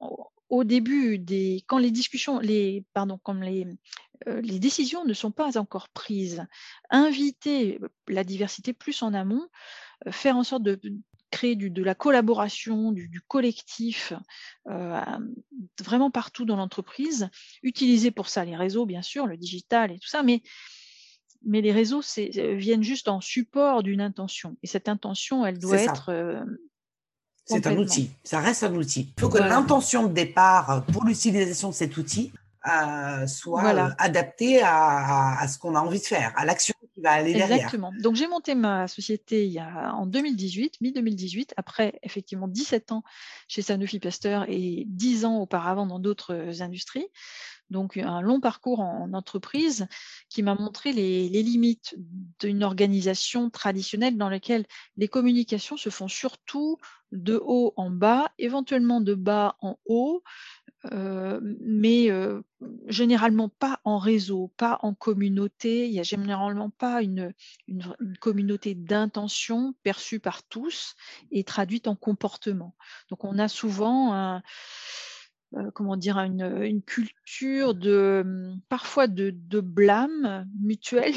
au 0.48 0.64
début 0.64 1.18
des 1.18 1.64
quand 1.66 1.78
les 1.78 1.90
discussions 1.90 2.38
les 2.38 2.84
pardon 2.92 3.18
comme 3.22 3.42
les 3.42 3.66
les 4.26 4.58
décisions 4.58 5.04
ne 5.04 5.12
sont 5.12 5.32
pas 5.32 5.58
encore 5.58 5.88
prises 5.88 6.46
inviter 6.90 7.80
la 8.08 8.24
diversité 8.24 8.72
plus 8.72 9.02
en 9.02 9.14
amont 9.14 9.48
faire 10.10 10.36
en 10.36 10.44
sorte 10.44 10.62
de 10.62 10.78
créer 11.34 11.56
de 11.56 11.82
la 11.82 11.96
collaboration, 11.96 12.92
du, 12.92 13.20
collectif, 13.26 14.12
euh, 14.68 15.00
vraiment 15.80 16.10
partout 16.10 16.44
dans 16.44 16.54
l'entreprise. 16.54 17.28
Utiliser 17.64 18.12
pour 18.12 18.28
ça 18.28 18.44
les 18.44 18.54
réseaux, 18.54 18.86
bien 18.86 19.02
sûr, 19.02 19.26
le 19.26 19.36
digital 19.36 19.90
et 19.90 19.98
tout 19.98 20.06
ça, 20.06 20.22
mais, 20.22 20.42
mais 21.44 21.60
les 21.60 21.72
réseaux 21.72 22.02
euh, 22.18 22.54
viennent 22.54 22.84
juste 22.84 23.08
en 23.08 23.20
support 23.20 23.82
d'une 23.82 24.00
intention. 24.00 24.56
Et 24.62 24.68
cette 24.68 24.88
intention, 24.88 25.44
elle 25.44 25.58
doit 25.58 25.82
être... 25.82 26.44
Euh, 27.50 27.54
c'est 27.56 27.66
un 27.66 27.76
outil, 27.76 28.10
ça 28.22 28.40
reste 28.40 28.62
un 28.62 28.74
outil. 28.74 29.12
Il 29.16 29.20
faut 29.20 29.28
que 29.28 29.38
l'intention 29.38 30.06
de 30.06 30.12
départ 30.12 30.84
pour 30.92 31.04
l'utilisation 31.04 31.70
de 31.70 31.74
cet 31.74 31.96
outil 31.96 32.32
soit 33.26 33.94
adaptée 33.98 34.62
à, 34.62 35.38
à, 35.38 35.48
ce 35.48 35.58
qu'on 35.58 35.74
a 35.74 35.80
envie 35.80 36.00
de 36.00 36.06
faire, 36.06 36.32
à 36.36 36.46
l'action 36.46 36.74
Exactement. 36.96 37.92
Donc 38.00 38.14
j'ai 38.14 38.26
monté 38.26 38.54
ma 38.54 38.88
société 38.88 39.44
il 39.46 39.52
y 39.52 39.58
a, 39.58 39.92
en 39.94 40.06
2018, 40.06 40.80
mi-2018, 40.80 41.50
après 41.56 41.98
effectivement 42.02 42.48
17 42.48 42.92
ans 42.92 43.02
chez 43.48 43.62
Sanofi 43.62 43.98
Pasteur 43.98 44.46
et 44.48 44.84
10 44.86 45.24
ans 45.24 45.38
auparavant 45.38 45.86
dans 45.86 45.98
d'autres 45.98 46.62
industries. 46.62 47.06
Donc 47.70 47.96
un 47.96 48.20
long 48.20 48.40
parcours 48.40 48.80
en, 48.80 49.12
entreprise 49.14 49.86
qui 50.28 50.42
m'a 50.42 50.54
montré 50.54 50.92
les, 50.92 51.28
limites 51.28 51.96
d'une 52.40 52.62
organisation 52.62 53.50
traditionnelle 53.50 54.16
dans 54.16 54.28
laquelle 54.28 54.66
les 54.96 55.08
communications 55.08 55.76
se 55.76 55.90
font 55.90 56.08
surtout 56.08 56.78
de 57.12 57.40
haut 57.44 57.72
en 57.76 57.90
bas, 57.90 58.30
éventuellement 58.38 59.00
de 59.00 59.14
bas 59.14 59.56
en 59.60 59.78
haut, 59.86 60.22
mais 60.90 62.10
généralement 62.86 63.48
pas 63.48 63.80
en 63.84 63.98
réseau, 63.98 64.52
pas 64.56 64.78
en 64.82 64.94
communauté. 64.94 65.86
Il 65.86 65.92
n'y 65.92 66.00
a 66.00 66.04
généralement 66.04 66.70
pas 66.70 67.02
une, 67.02 67.32
une, 67.68 67.94
communauté 68.20 68.74
d'intention 68.74 69.74
perçue 69.82 70.20
par 70.20 70.42
tous 70.42 70.94
et 71.30 71.44
traduite 71.44 71.86
en 71.86 71.96
comportement. 71.96 72.74
Donc 73.10 73.24
on 73.24 73.38
a 73.38 73.48
souvent 73.48 74.12
un, 74.12 74.42
euh, 75.56 75.70
comment 75.72 75.96
dire, 75.96 76.18
une, 76.18 76.62
une, 76.62 76.82
culture 76.82 77.74
de 77.74 78.22
hum, 78.24 78.60
parfois 78.68 79.06
de, 79.06 79.30
de 79.30 79.60
blâme 79.60 80.46
mutuel. 80.60 81.14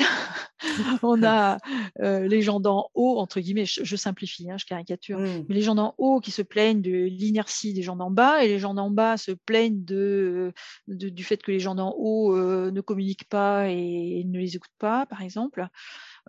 on 1.04 1.24
a 1.24 1.58
euh, 2.02 2.28
les 2.28 2.42
gens 2.42 2.60
d'en 2.60 2.90
haut, 2.94 3.18
entre 3.18 3.40
guillemets, 3.40 3.66
je, 3.66 3.96
simplifie, 3.96 4.50
hein, 4.50 4.58
je 4.58 4.66
caricature, 4.66 5.20
mmh. 5.20 5.46
mais 5.48 5.56
les 5.56 5.62
gens 5.62 5.76
d'en 5.76 5.96
haut 5.98 6.20
qui 6.20 6.32
se 6.32 6.42
plaignent 6.42 6.82
de 6.82 6.92
l'inertie 6.92 7.74
des 7.74 7.82
gens 7.82 7.96
d'en 7.96 8.12
bas 8.12 8.44
et 8.44 8.48
les 8.48 8.60
gens 8.60 8.74
d'en 8.74 8.92
bas 8.92 9.18
se 9.18 9.32
plaignent 9.32 9.84
de, 9.84 10.54
du 10.88 11.24
fait 11.24 11.38
que 11.38 11.52
les 11.52 11.60
gens 11.60 11.76
d'en 11.76 11.94
haut 11.98 12.36
euh, 12.36 12.72
ne 12.72 12.82
communiquent 12.82 13.30
pas 13.30 13.70
et, 13.70 14.24
ne 14.26 14.40
les 14.40 14.56
écoutent 14.56 14.70
pas, 14.80 15.06
par 15.06 15.22
exemple. 15.22 15.68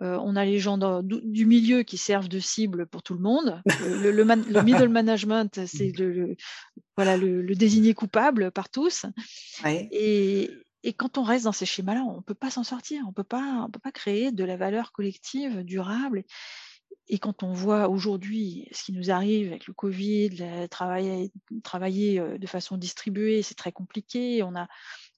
On 0.01 0.35
a 0.35 0.45
les 0.45 0.59
gens 0.59 1.01
du 1.03 1.45
milieu 1.45 1.83
qui 1.83 1.97
servent 1.97 2.29
de 2.29 2.39
cible 2.39 2.85
pour 2.87 3.03
tout 3.03 3.13
le 3.13 3.19
monde. 3.19 3.61
Le, 3.81 4.11
le, 4.11 4.63
middle 4.63 4.87
management, 4.87 5.65
c'est 5.65 5.91
le, 5.97 6.35
voilà, 6.95 7.17
le, 7.17 7.55
désigner 7.55 7.93
coupable 7.93 8.51
par 8.51 8.69
tous. 8.69 9.05
Et, 9.65 10.49
quand 10.97 11.17
on 11.17 11.23
reste 11.23 11.45
dans 11.45 11.51
ces 11.51 11.65
schémas-là, 11.65 12.03
on 12.03 12.17
ne 12.17 12.21
peut 12.21 12.33
pas 12.33 12.49
s'en 12.49 12.63
sortir, 12.63 13.01
on 13.05 13.09
ne 13.09 13.13
peut 13.13 13.23
pas 13.23 13.91
créer 13.93 14.31
de 14.31 14.43
la 14.43 14.55
valeur 14.55 14.91
collective 14.91 15.63
durable. 15.63 16.23
Et 17.07 17.17
quand 17.17 17.43
on 17.43 17.53
voit 17.53 17.89
aujourd'hui 17.89 18.67
ce 18.71 18.83
qui 18.83 18.93
nous 18.93 19.09
arrive 19.09 19.47
avec 19.47 19.65
le 19.65 19.73
Covid, 19.73 20.67
travailler, 20.69 21.31
travailler 21.63 22.19
euh, 22.19 22.37
de 22.37 22.47
façon 22.47 22.77
distribuée, 22.77 23.41
c'est 23.41 23.55
très 23.55 23.71
compliqué. 23.71 24.43
On 24.43 24.55
a, 24.55 24.67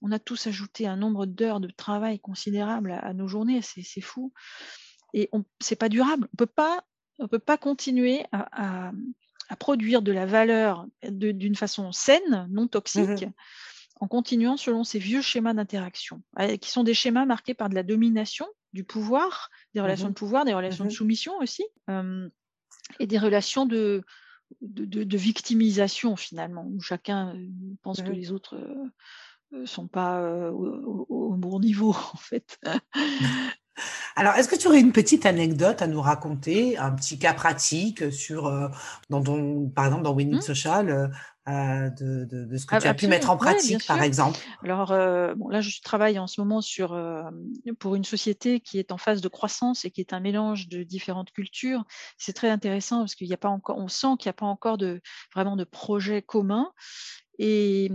on 0.01 0.11
a 0.11 0.19
tous 0.19 0.47
ajouté 0.47 0.87
un 0.87 0.95
nombre 0.97 1.25
d'heures 1.25 1.59
de 1.59 1.69
travail 1.69 2.19
considérable 2.19 2.91
à, 2.91 3.13
nos 3.13 3.27
journées, 3.27 3.61
c'est 3.61 4.01
fou. 4.01 4.33
Et 5.13 5.29
ce 5.61 5.73
n'est 5.73 5.77
pas 5.77 5.89
durable. 5.89 6.27
On 6.39 7.23
ne 7.23 7.27
peut 7.27 7.39
pas 7.39 7.57
continuer 7.57 8.25
à, 8.31 8.91
à 9.51 9.55
produire 9.57 10.01
de 10.01 10.13
la 10.13 10.25
valeur 10.25 10.87
d'une 11.03 11.55
façon 11.55 11.91
saine, 11.91 12.47
non 12.49 12.67
toxique, 12.67 13.25
mmh 13.27 13.33
en 14.03 14.07
continuant 14.07 14.57
selon 14.57 14.83
ces 14.83 14.97
vieux 14.97 15.21
schémas 15.21 15.53
d'interaction, 15.53 16.23
qui 16.59 16.71
sont 16.71 16.83
des 16.83 16.95
schémas 16.95 17.25
marqués 17.25 17.53
par 17.53 17.69
de 17.69 17.75
la 17.75 17.83
domination, 17.83 18.47
du 18.73 18.83
pouvoir, 18.83 19.51
des 19.75 19.79
mmh 19.79 19.83
relations 19.83 20.07
de 20.07 20.13
pouvoir, 20.13 20.43
des 20.43 20.55
relations 20.55 20.85
de 20.85 20.89
soumission 20.89 21.37
aussi, 21.37 21.63
et 22.99 23.05
des 23.05 23.19
relations 23.19 23.67
de, 23.67 24.03
de, 24.61 25.17
victimisation 25.17 26.15
finalement, 26.15 26.65
où 26.65 26.81
chacun 26.81 27.37
pense 27.83 28.01
que 28.01 28.09
les 28.09 28.31
autres 28.31 28.57
sont 29.65 29.87
pas 29.87 30.21
au, 30.51 31.35
bon 31.37 31.59
niveau 31.59 31.89
en 32.13 32.17
fait. 32.17 32.59
Alors, 34.15 34.33
est-ce 34.35 34.47
que 34.47 34.55
tu 34.55 34.67
aurais 34.67 34.79
une 34.79 34.91
petite 34.91 35.25
anecdote 35.25 35.81
à 35.81 35.87
nous 35.87 36.01
raconter, 36.01 36.77
un 36.77 36.91
petit 36.91 37.17
cas 37.17 37.33
pratique 37.33 38.11
sur, 38.11 38.51
dans 39.09 39.23
par 39.69 39.85
exemple, 39.85 40.03
dans 40.03 40.13
Winning 40.13 40.39
mmh. 40.39 40.41
Social, 40.41 41.11
de, 41.47 42.25
de, 42.25 42.57
ce 42.57 42.65
que 42.65 42.79
tu 42.79 42.87
as 42.87 42.93
pu 42.93 43.07
mettre 43.07 43.29
en 43.29 43.37
pratique, 43.37 43.87
par 43.87 44.01
exemple? 44.01 44.37
Alors, 44.63 44.89
bon, 45.35 45.49
là, 45.49 45.61
je 45.61 45.81
travaille 45.81 46.19
en 46.19 46.27
ce 46.27 46.41
moment 46.41 46.61
sur, 46.61 46.99
pour 47.79 47.95
une 47.95 48.03
société 48.03 48.59
qui 48.59 48.77
est 48.77 48.91
en 48.91 48.97
phase 48.97 49.21
de 49.21 49.29
croissance 49.29 49.85
et 49.85 49.91
qui 49.91 50.01
est 50.01 50.13
un 50.13 50.19
mélange 50.19 50.67
de 50.67 50.83
différentes 50.83 51.31
cultures. 51.31 51.83
C'est 52.17 52.33
très 52.33 52.49
intéressant 52.49 52.99
parce 52.99 53.15
qu'il 53.15 53.27
n'y 53.27 53.33
a 53.33 53.37
pas 53.37 53.49
encore, 53.49 53.77
on 53.77 53.87
sent 53.87 54.15
qu'il 54.19 54.27
n'y 54.27 54.31
a 54.31 54.33
pas 54.33 54.45
encore 54.45 54.77
de, 54.77 55.01
vraiment 55.33 55.55
de 55.55 55.63
projet 55.63 56.21
commun. 56.21 56.71
Et, 57.39 57.89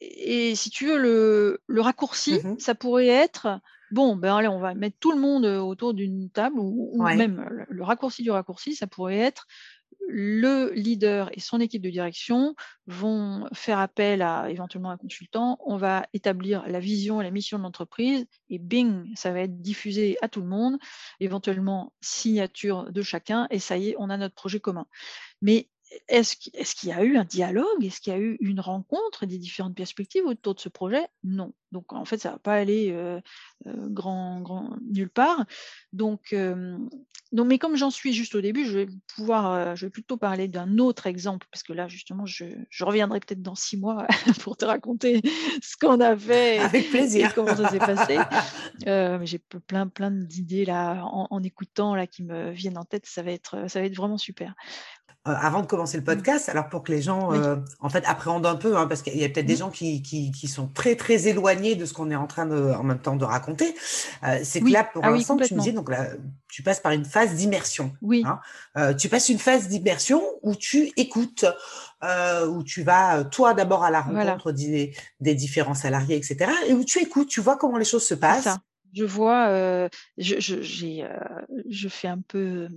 et 0.00 0.54
si 0.54 0.70
tu 0.70 0.86
veux, 0.86 0.98
le, 0.98 1.60
le 1.66 1.80
raccourci, 1.80 2.40
mmh 2.42 2.58
ça 2.58 2.74
pourrait 2.74 3.06
être 3.06 3.60
bon, 3.90 4.16
ben 4.16 4.36
allez, 4.36 4.48
on 4.48 4.60
va 4.60 4.74
mettre 4.74 4.96
tout 4.98 5.12
le 5.12 5.20
monde 5.20 5.44
autour 5.44 5.94
d'une 5.94 6.30
table, 6.30 6.56
ou, 6.58 7.02
même 7.02 7.44
le, 7.68 7.82
raccourci 7.82 8.22
du 8.22 8.30
raccourci, 8.30 8.74
ça 8.74 8.86
pourrait 8.86 9.18
être 9.18 9.46
le 10.08 10.72
leader 10.72 11.30
et 11.32 11.40
son 11.40 11.60
équipe 11.60 11.82
de 11.82 11.90
direction 11.90 12.54
vont 12.86 13.46
faire 13.52 13.78
appel 13.78 14.22
à 14.22 14.50
éventuellement 14.50 14.90
un 14.90 14.96
consultant, 14.96 15.58
on 15.64 15.76
va 15.76 16.06
établir 16.12 16.64
la 16.66 16.80
vision 16.80 17.20
et 17.20 17.24
la 17.24 17.30
mission 17.30 17.58
de 17.58 17.62
l'entreprise 17.62 18.26
et 18.48 18.58
bing, 18.58 19.04
ça 19.14 19.32
va 19.32 19.40
être 19.40 19.60
diffusé 19.60 20.16
à 20.22 20.28
tout 20.28 20.40
le 20.40 20.48
monde, 20.48 20.78
éventuellement 21.20 21.92
signature 22.00 22.90
de 22.90 23.02
chacun 23.02 23.46
et 23.50 23.58
ça 23.58 23.76
y 23.76 23.90
est, 23.90 23.96
on 23.98 24.10
a 24.10 24.16
notre 24.16 24.34
projet 24.34 24.58
commun. 24.58 24.86
Mais 25.42 25.68
est-ce 26.08 26.36
qu'il 26.74 26.88
y 26.88 26.92
a 26.92 27.02
eu 27.02 27.16
un 27.16 27.24
dialogue? 27.24 27.84
Est-ce 27.84 28.00
qu'il 28.00 28.12
y 28.12 28.16
a 28.16 28.18
eu 28.18 28.36
une 28.40 28.60
rencontre 28.60 29.26
des 29.26 29.38
différentes 29.38 29.74
perspectives 29.74 30.24
autour 30.24 30.54
de 30.54 30.60
ce 30.60 30.68
projet? 30.68 31.06
Non. 31.24 31.52
Donc 31.72 31.92
en 31.92 32.04
fait, 32.04 32.18
ça 32.18 32.30
ne 32.30 32.34
va 32.34 32.38
pas 32.38 32.54
aller 32.54 32.90
euh, 32.90 33.20
euh, 33.66 33.72
grand, 33.88 34.40
grand, 34.40 34.76
nulle 34.90 35.10
part. 35.10 35.44
Donc, 35.92 36.34
donc, 37.32 37.46
mais 37.46 37.58
comme 37.58 37.76
j'en 37.76 37.90
suis 37.90 38.12
juste 38.12 38.34
au 38.34 38.40
début, 38.40 38.64
je 38.64 38.76
vais 38.76 38.86
pouvoir, 39.14 39.52
euh, 39.52 39.74
je 39.76 39.86
vais 39.86 39.90
plutôt 39.90 40.16
parler 40.16 40.48
d'un 40.48 40.78
autre 40.78 41.06
exemple 41.06 41.46
parce 41.52 41.62
que 41.62 41.72
là, 41.72 41.86
justement, 41.86 42.26
je, 42.26 42.44
je 42.68 42.84
reviendrai 42.84 43.20
peut-être 43.20 43.42
dans 43.42 43.54
six 43.54 43.76
mois 43.76 44.06
pour 44.42 44.56
te 44.56 44.64
raconter 44.64 45.22
ce 45.62 45.76
qu'on 45.76 46.00
a 46.00 46.16
fait 46.16 46.58
Avec 46.58 46.90
plaisir. 46.90 47.30
et 47.30 47.32
comment 47.32 47.54
ça 47.54 47.68
s'est 47.68 47.78
passé. 47.78 48.18
j'ai 49.26 49.38
plein, 49.38 49.86
plein 49.86 50.10
d'idées 50.10 50.64
là 50.64 51.04
en, 51.04 51.28
en, 51.30 51.42
écoutant 51.44 51.94
là 51.94 52.08
qui 52.08 52.24
me 52.24 52.50
viennent 52.50 52.78
en 52.78 52.84
tête. 52.84 53.06
Ça 53.06 53.22
va 53.22 53.30
être, 53.30 53.68
ça 53.68 53.78
va 53.78 53.86
être 53.86 53.96
vraiment 53.96 54.18
super. 54.18 54.54
Euh, 55.28 55.34
avant 55.38 55.60
de 55.60 55.66
commencer 55.66 55.98
le 55.98 56.02
mmh. 56.02 56.06
podcast, 56.06 56.48
alors 56.48 56.70
pour 56.70 56.82
que 56.82 56.90
les 56.90 57.02
gens 57.02 57.34
euh, 57.34 57.56
en 57.80 57.90
fait 57.90 58.02
appréhendent 58.06 58.46
un 58.46 58.54
peu, 58.54 58.78
hein, 58.78 58.86
parce 58.86 59.02
qu'il 59.02 59.18
y 59.18 59.24
a 59.26 59.28
peut-être 59.28 59.44
des 59.44 59.56
mmh. 59.56 59.58
gens 59.58 59.68
qui, 59.68 60.00
qui, 60.00 60.32
qui, 60.32 60.48
sont 60.48 60.66
très 60.66 60.96
très 60.96 61.28
éloignés 61.28 61.74
de 61.74 61.84
ce 61.84 61.92
qu'on 61.92 62.10
est 62.10 62.16
en 62.16 62.26
train 62.26 62.46
de 62.46 62.72
en 62.72 62.82
même 62.82 63.00
temps 63.00 63.16
de 63.16 63.24
raconter. 63.26 63.74
Euh, 64.24 64.40
c'est 64.44 64.62
que 64.62 64.70
là 64.70 64.82
pour 64.82 65.04
ah 65.04 65.10
l'instant 65.10 65.36
tu 65.36 65.54
me 65.54 65.60
dis 65.60 65.74
donc 65.74 65.90
là 65.90 66.06
tu 66.48 66.62
passes 66.62 66.80
par 66.80 66.92
une 66.92 67.04
phase 67.04 67.34
d'immersion. 67.34 67.92
Oui. 68.00 68.24
Hein. 68.24 68.94
tu 68.94 69.10
passes 69.10 69.28
une 69.28 69.38
phase 69.38 69.68
d'immersion 69.68 70.22
où 70.40 70.54
tu 70.54 70.90
écoutes, 70.96 71.44
où 72.02 72.62
tu 72.62 72.82
vas 72.82 73.22
toi 73.24 73.52
d'abord 73.52 73.84
à 73.84 73.90
la 73.90 74.00
rencontre 74.00 74.52
des, 74.52 74.94
des, 75.20 75.34
différents 75.34 75.74
salariés, 75.74 76.16
etc. 76.16 76.50
Et 76.66 76.72
où 76.72 76.82
tu 76.82 76.98
écoutes, 76.98 77.28
tu 77.28 77.42
vois 77.42 77.58
comment 77.58 77.76
les 77.76 77.84
choses 77.84 78.06
se 78.06 78.14
passent. 78.14 78.48
Je 78.92 79.04
vois, 79.04 79.88
je, 80.18 80.40
je, 80.40 80.62
j'ai, 80.62 81.04
je 81.68 81.88
fais 81.88 82.08
un 82.08 82.20
peu, 82.26 82.68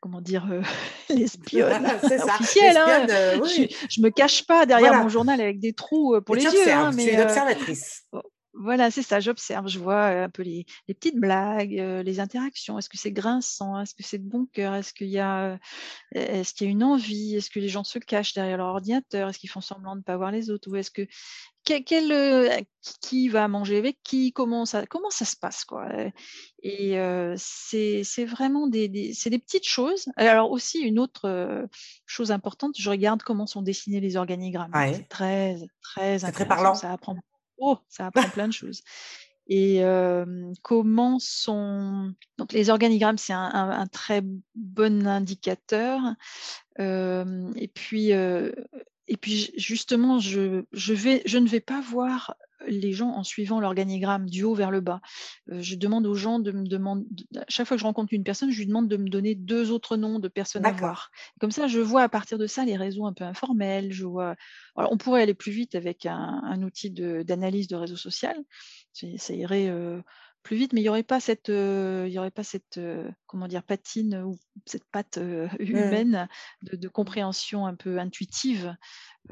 comment 0.00 0.20
dire, 0.20 0.46
l'espionne 1.08 1.86
officielle. 2.02 2.76
Hein. 2.76 3.06
Je, 3.08 3.74
je 3.90 4.00
me 4.00 4.10
cache 4.10 4.46
pas 4.46 4.66
derrière 4.66 4.94
mon 5.02 5.08
journal 5.08 5.40
avec 5.40 5.60
des 5.60 5.72
trous 5.72 6.20
pour 6.22 6.34
les 6.34 6.44
yeux. 6.44 6.72
Hein, 6.72 6.92
mais, 6.94 7.04
tu 7.04 7.10
es 7.10 7.14
une 7.14 7.20
observatrice. 7.20 8.04
Voilà, 8.60 8.90
c'est 8.90 9.02
ça, 9.02 9.20
j'observe, 9.20 9.68
je 9.68 9.78
vois 9.78 10.06
un 10.06 10.28
peu 10.28 10.42
les, 10.42 10.66
les 10.88 10.94
petites 10.94 11.18
blagues, 11.18 11.70
les 11.70 12.20
interactions. 12.20 12.76
Est-ce 12.76 12.88
que 12.88 12.98
c'est 12.98 13.12
grinçant? 13.12 13.80
Est-ce 13.80 13.94
que 13.94 14.02
c'est 14.02 14.18
de 14.18 14.28
bon 14.28 14.46
cœur? 14.46 14.74
Est-ce 14.74 14.92
qu'il 14.92 15.08
y 15.08 15.20
a, 15.20 15.58
qu'il 16.12 16.66
y 16.66 16.66
a 16.66 16.70
une 16.70 16.82
envie? 16.82 17.36
Est-ce 17.36 17.50
que 17.50 17.60
les 17.60 17.68
gens 17.68 17.84
se 17.84 18.00
cachent 18.00 18.34
derrière 18.34 18.56
leur 18.56 18.66
ordinateur? 18.66 19.28
Est-ce 19.28 19.38
qu'ils 19.38 19.50
font 19.50 19.60
semblant 19.60 19.92
de 19.92 20.00
ne 20.00 20.02
pas 20.04 20.16
voir 20.16 20.32
les 20.32 20.50
autres? 20.50 20.68
Ou 20.70 20.74
est-ce 20.74 20.90
que 20.90 21.06
quel, 21.62 22.66
qui 23.00 23.28
va 23.28 23.46
manger 23.46 23.78
avec 23.78 23.98
qui? 24.02 24.32
Comment 24.32 24.64
ça, 24.64 24.86
comment 24.86 25.10
ça 25.10 25.24
se 25.24 25.36
passe 25.36 25.64
quoi? 25.64 25.88
Et 26.62 26.98
c'est 27.36 28.24
vraiment 28.24 28.66
des, 28.66 28.88
des, 28.88 29.12
des, 29.12 29.38
petites 29.38 29.68
choses. 29.68 30.06
Alors 30.16 30.50
aussi 30.50 30.80
une 30.80 30.98
autre 30.98 31.68
chose 32.06 32.32
importante, 32.32 32.74
je 32.76 32.90
regarde 32.90 33.22
comment 33.22 33.46
sont 33.46 33.62
dessinés 33.62 34.00
les 34.00 34.16
organigrammes. 34.16 34.72
C'est 34.74 35.08
très 35.08 35.58
très 35.80 36.18
très 36.18 36.48
parlant. 36.48 36.74
Ça 36.74 36.92
apprend 36.92 37.16
Oh, 37.58 37.78
ça 37.88 38.06
apprend 38.06 38.28
plein 38.30 38.48
de 38.48 38.52
choses. 38.52 38.82
Et 39.50 39.82
comment 40.62 41.18
sont 41.18 42.12
donc 42.36 42.52
les 42.52 42.68
organigrammes, 42.70 43.18
c'est 43.18 43.32
un, 43.32 43.86
très 43.86 44.22
bon 44.54 45.06
indicateur. 45.06 46.00
et 46.78 47.70
puis 47.74 48.12
et 49.08 49.16
puis 49.16 49.50
justement, 49.56 50.18
je, 50.18 50.64
je, 50.72 50.92
vais, 50.92 51.22
je 51.24 51.38
ne 51.38 51.48
vais 51.48 51.60
pas 51.60 51.80
voir 51.80 52.34
les 52.66 52.92
gens 52.92 53.10
en 53.10 53.22
suivant 53.22 53.60
l'organigramme 53.60 54.26
du 54.26 54.44
haut 54.44 54.54
vers 54.54 54.70
le 54.70 54.80
bas. 54.80 55.00
je 55.48 55.76
demande 55.76 56.06
aux 56.06 56.14
gens 56.14 56.38
de 56.38 56.52
me 56.52 56.66
demander, 56.66 57.06
chaque 57.48 57.66
fois 57.66 57.76
que 57.76 57.80
je 57.80 57.86
rencontre 57.86 58.12
une 58.12 58.24
personne, 58.24 58.50
je 58.50 58.58
lui 58.58 58.66
demande 58.66 58.88
de 58.88 58.96
me 58.96 59.08
donner 59.08 59.34
deux 59.34 59.70
autres 59.70 59.96
noms 59.96 60.18
de 60.18 60.28
personnes 60.28 60.66
à 60.66 60.72
voir. 60.72 61.10
Comme 61.40 61.50
ça, 61.50 61.66
je 61.66 61.80
vois 61.80 62.02
à 62.02 62.08
partir 62.08 62.38
de 62.38 62.46
ça 62.46 62.64
les 62.64 62.76
réseaux 62.76 63.06
un 63.06 63.12
peu 63.12 63.24
informels. 63.24 63.92
Je 63.92 64.04
vois. 64.04 64.34
on 64.76 64.96
pourrait 64.96 65.22
aller 65.22 65.34
plus 65.34 65.52
vite 65.52 65.74
avec 65.74 66.06
un, 66.06 66.62
outil 66.62 66.90
d'analyse 66.90 67.68
de, 67.68 67.76
réseau 67.76 67.96
social. 67.96 68.36
Ça 68.92 69.34
irait 69.34 69.70
plus 70.42 70.56
vite, 70.56 70.72
mais 70.72 70.80
il 70.80 70.84
n'y 70.84 70.88
aurait 70.88 71.02
pas 71.02 71.20
cette, 71.20 71.48
il 71.48 72.08
y 72.08 72.18
aurait 72.18 72.30
pas 72.30 72.44
cette 72.44 72.80
comment 73.26 73.48
dire, 73.48 73.62
patine 73.62 74.22
ou 74.22 74.38
cette 74.66 74.84
patte 74.90 75.18
mmh. 75.18 75.48
humaine 75.58 76.28
de, 76.62 76.76
de, 76.76 76.88
compréhension 76.88 77.66
un 77.66 77.74
peu 77.74 77.98
intuitive 77.98 78.74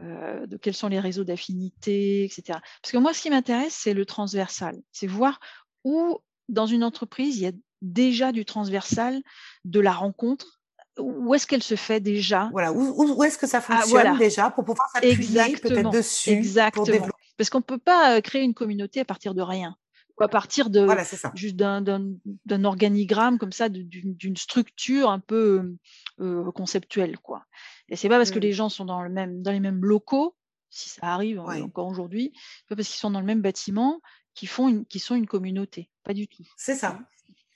euh, 0.02 0.46
de 0.46 0.58
quels 0.58 0.74
sont 0.74 0.88
les 0.88 1.00
réseaux 1.00 1.24
d'affinité, 1.24 2.24
etc. 2.24 2.58
Parce 2.82 2.92
que 2.92 2.98
moi, 2.98 3.14
ce 3.14 3.22
qui 3.22 3.30
m'intéresse, 3.30 3.74
c'est 3.74 3.94
le 3.94 4.04
transversal. 4.04 4.76
C'est 4.92 5.06
voir 5.06 5.40
où, 5.84 6.18
dans 6.50 6.66
une 6.66 6.84
entreprise, 6.84 7.38
il 7.38 7.42
y 7.42 7.46
a 7.46 7.52
déjà 7.80 8.30
du 8.30 8.44
transversal, 8.44 9.22
de 9.64 9.80
la 9.80 9.92
rencontre. 9.92 10.60
Où 10.98 11.34
est-ce 11.34 11.46
qu'elle 11.46 11.62
se 11.62 11.76
fait 11.76 12.00
déjà? 12.00 12.50
Voilà, 12.52 12.72
où, 12.74 13.24
est-ce 13.24 13.38
que 13.38 13.46
ça 13.46 13.58
ah, 13.58 13.78
fonctionne 13.80 14.18
déjà 14.18 14.50
pour 14.50 14.64
pouvoir 14.64 14.88
s'appuyer 14.92 15.56
peut-être 15.56 15.90
dessus 15.90 16.30
Exactement. 16.30 17.08
Parce 17.38 17.48
qu'on 17.48 17.58
ne 17.58 17.64
peut 17.64 17.78
pas 17.78 18.16
euh, 18.16 18.20
créer 18.20 18.42
une 18.42 18.54
communauté 18.54 19.00
à 19.00 19.04
partir 19.06 19.34
de 19.34 19.42
rien 19.42 19.76
ou 20.18 20.22
à 20.22 20.28
partir 20.28 20.70
de 20.70 20.86
juste 21.34 21.56
d'un 21.56 22.64
organigramme 22.64 23.38
comme 23.38 23.52
ça, 23.52 23.68
d'une 23.68 24.36
structure 24.36 25.10
un 25.10 25.20
peu 25.20 25.76
euh, 26.20 26.50
conceptuelle, 26.52 27.18
quoi. 27.18 27.44
Et 27.88 27.96
c'est 27.96 28.08
pas 28.08 28.16
parce 28.16 28.30
que 28.30 28.38
mmh. 28.38 28.42
les 28.42 28.52
gens 28.52 28.68
sont 28.68 28.84
dans, 28.84 29.02
le 29.02 29.10
même, 29.10 29.42
dans 29.42 29.52
les 29.52 29.60
mêmes 29.60 29.84
locaux, 29.84 30.36
si 30.70 30.88
ça 30.88 31.06
arrive 31.06 31.40
encore 31.40 31.86
aujourd'hui, 31.86 32.32
pas 32.68 32.76
parce 32.76 32.88
qu'ils 32.88 32.98
sont 32.98 33.10
dans 33.10 33.20
le 33.20 33.26
même 33.26 33.42
bâtiment 33.42 34.00
qu'ils 34.34 34.48
font 34.48 34.68
une, 34.68 34.84
sont 34.98 35.14
une 35.14 35.26
communauté. 35.26 35.90
Pas 36.04 36.14
du 36.14 36.28
tout. 36.28 36.44
C'est 36.56 36.74
ça. 36.74 36.98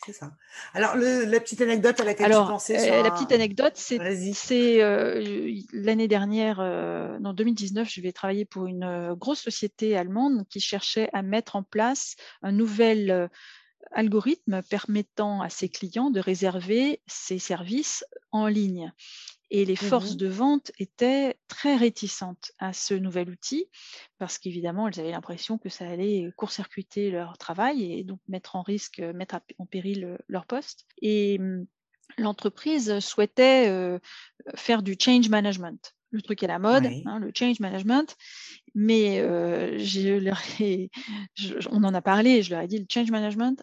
C'est 0.04 0.12
ça. 0.12 0.32
Alors, 0.72 0.96
la 0.96 1.40
petite 1.40 1.60
anecdote 1.60 2.00
à 2.00 2.04
laquelle 2.04 2.26
Alors, 2.26 2.46
tu 2.46 2.52
pensais. 2.52 2.90
Euh, 2.90 3.02
la 3.02 3.10
petite 3.10 3.32
anecdote, 3.32 3.74
c'est 3.76 4.82
euh, 4.82 5.52
l'année 5.72 6.08
dernière, 6.08 6.58
euh, 6.60 7.18
en 7.22 7.34
2019, 7.34 7.88
je 7.88 8.00
vais 8.00 8.12
travailler 8.12 8.46
pour 8.46 8.66
une 8.66 8.84
euh, 8.84 9.14
grosse 9.14 9.40
société 9.40 9.96
allemande 9.96 10.46
qui 10.48 10.60
cherchait 10.60 11.10
à 11.12 11.22
mettre 11.22 11.56
en 11.56 11.62
place 11.62 12.16
un 12.42 12.52
nouvel 12.52 13.28
algorithme 13.92 14.62
permettant 14.62 15.42
à 15.42 15.50
ses 15.50 15.68
clients 15.68 16.10
de 16.10 16.20
réserver 16.20 17.02
ses 17.06 17.38
services 17.38 18.04
en 18.30 18.46
ligne. 18.46 18.92
Et 19.50 19.64
les 19.64 19.74
mmh 19.74 19.76
forces 19.76 20.16
de 20.16 20.28
vente 20.28 20.70
étaient 20.78 21.36
très 21.48 21.76
réticentes 21.76 22.52
à 22.58 22.72
ce 22.72 22.94
nouvel 22.94 23.30
outil 23.30 23.66
parce 24.18 24.38
qu'évidemment, 24.38 24.86
elles 24.86 25.00
avaient 25.00 25.10
l'impression 25.10 25.58
que 25.58 25.68
ça 25.68 25.88
allait 25.88 26.30
court-circuiter 26.36 27.10
leur 27.10 27.36
travail 27.36 27.92
et 27.92 28.04
donc 28.04 28.20
mettre 28.28 28.56
en 28.56 28.62
risque, 28.62 29.00
mettre 29.00 29.40
en 29.58 29.66
péril 29.66 30.18
leur 30.28 30.46
poste. 30.46 30.86
Et 31.02 31.38
mmh, 31.38 31.66
l'entreprise 32.18 33.00
souhaitait 33.00 33.98
faire 34.54 34.82
du 34.82 34.96
change 34.98 35.28
management. 35.28 35.94
Le 36.12 36.22
truc 36.22 36.42
est 36.42 36.48
la 36.48 36.58
mode, 36.58 36.86
hein, 37.06 37.18
le 37.18 37.30
change 37.34 37.60
management. 37.60 38.16
Mais 38.74 39.18
je 39.78 40.18
leur 40.18 40.40
on 41.70 41.84
en 41.84 41.94
a 41.94 42.02
parlé, 42.02 42.42
je 42.42 42.50
leur 42.50 42.62
ai 42.62 42.68
dit, 42.68 42.78
le 42.78 42.86
change 42.88 43.10
management, 43.10 43.62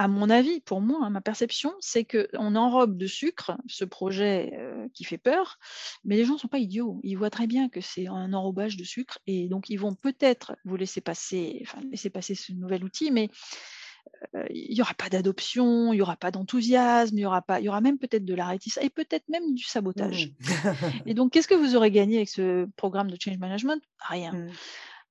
à 0.00 0.08
mon 0.08 0.30
avis, 0.30 0.60
pour 0.60 0.80
moi, 0.80 1.00
hein, 1.02 1.10
ma 1.10 1.20
perception, 1.20 1.74
c'est 1.80 2.06
qu'on 2.06 2.56
enrobe 2.56 2.96
de 2.96 3.06
sucre 3.06 3.58
ce 3.68 3.84
projet 3.84 4.50
qui 4.94 5.04
fait 5.04 5.18
peur, 5.18 5.58
mais 6.04 6.16
les 6.16 6.24
gens 6.24 6.32
ne 6.34 6.38
sont 6.38 6.48
pas 6.48 6.58
idiots. 6.58 7.00
Ils 7.02 7.16
voient 7.16 7.28
très 7.28 7.46
bien 7.46 7.68
que 7.68 7.82
c'est 7.82 8.06
un 8.06 8.32
enrobage 8.32 8.78
de 8.78 8.84
sucre 8.84 9.18
et 9.26 9.46
donc 9.46 9.68
ils 9.68 9.76
vont 9.76 9.94
peut-être 9.94 10.56
vous 10.64 10.76
laisser 10.76 11.02
passer, 11.02 11.58
enfin, 11.66 11.80
laisser 11.90 12.08
passer 12.08 12.34
ce 12.34 12.52
nouvel 12.52 12.82
outil, 12.82 13.10
mais 13.10 13.28
il 14.50 14.74
n'y 14.74 14.80
aura 14.80 14.94
pas 14.94 15.10
d'adoption, 15.10 15.92
il 15.92 15.96
n'y 15.96 16.02
aura 16.02 16.16
pas 16.16 16.30
d'enthousiasme, 16.30 17.18
il 17.18 17.20
y 17.20 17.26
aura 17.26 17.42
pas, 17.42 17.60
il 17.60 17.64
y 17.64 17.68
aura 17.68 17.82
même 17.82 17.98
peut-être 17.98 18.24
de 18.24 18.34
la 18.34 18.46
réticence 18.46 18.82
et 18.82 18.90
peut-être 18.90 19.28
même 19.28 19.54
du 19.54 19.64
sabotage. 19.64 20.28
Mmh. 20.40 20.70
et 21.06 21.14
donc, 21.14 21.32
qu'est-ce 21.32 21.48
que 21.48 21.54
vous 21.54 21.76
aurez 21.76 21.90
gagné 21.90 22.16
avec 22.16 22.30
ce 22.30 22.66
programme 22.76 23.10
de 23.10 23.16
change 23.20 23.38
management? 23.38 23.82
Rien. 23.98 24.32
Mmh. 24.32 24.50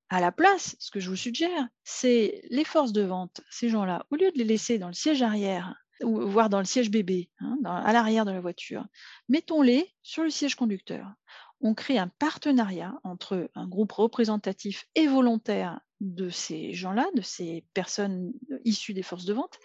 À 0.10 0.20
la 0.20 0.32
place, 0.32 0.76
ce 0.80 0.90
que 0.90 1.00
je 1.00 1.10
vous 1.10 1.16
suggère, 1.16 1.68
c'est 1.84 2.42
les 2.50 2.64
forces 2.64 2.94
de 2.94 3.04
vente, 3.04 3.42
ces 3.52 3.70
gens-là, 3.70 4.06
au 4.10 4.16
lieu 4.16 4.32
de 4.32 4.38
les 4.38 4.44
laisser 4.44 4.80
dans 4.80 4.88
le 4.88 4.94
siège 4.94 5.22
arrière, 5.22 5.76
ou 6.02 6.22
voire 6.28 6.50
dans 6.50 6.60
le 6.60 6.66
siège 6.66 6.90
bébé, 6.90 7.30
hein, 7.40 7.58
à 7.66 7.94
l'arrière 7.94 8.26
de 8.26 8.32
la 8.32 8.42
voiture, 8.42 8.86
mettons-les 9.28 9.94
sur 10.02 10.24
le 10.24 10.30
siège 10.30 10.56
conducteur. 10.56 11.14
On 11.62 11.76
crée 11.76 11.98
un 11.98 12.08
partenariat 12.08 12.98
entre 13.04 13.52
un 13.54 13.68
groupe 13.68 13.92
représentatif 13.92 14.88
et 14.96 15.08
volontaire 15.08 15.80
de 16.00 16.30
ces 16.30 16.74
gens-là, 16.74 17.08
de 17.16 17.22
ces 17.22 17.66
personnes 17.74 18.32
issues 18.64 18.94
des 18.94 19.04
forces 19.04 19.26
de 19.26 19.34
vente, 19.34 19.60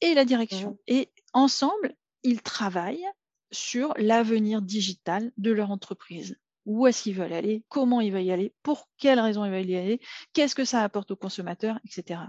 et 0.00 0.14
la 0.14 0.24
direction. 0.24 0.72
Mmh. 0.72 0.78
Et 0.88 1.12
ensemble, 1.32 1.96
ils 2.22 2.42
travaillent 2.42 3.08
sur 3.50 3.94
l'avenir 3.96 4.62
digital 4.62 5.32
de 5.36 5.50
leur 5.50 5.70
entreprise 5.70 6.36
où 6.66 6.86
est-ce 6.86 7.02
qu'ils 7.02 7.14
veulent 7.14 7.32
aller, 7.32 7.64
comment 7.68 8.00
ils 8.00 8.12
veulent 8.12 8.22
y 8.22 8.32
aller, 8.32 8.54
pour 8.62 8.88
quelles 8.98 9.20
raisons 9.20 9.44
ils 9.44 9.50
veulent 9.50 9.68
y 9.68 9.76
aller, 9.76 10.00
qu'est-ce 10.32 10.54
que 10.54 10.64
ça 10.64 10.82
apporte 10.82 11.10
aux 11.10 11.16
consommateurs, 11.16 11.78
etc. 11.84 12.20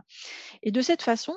Et 0.63 0.71
de 0.71 0.81
cette 0.81 1.01
façon, 1.01 1.35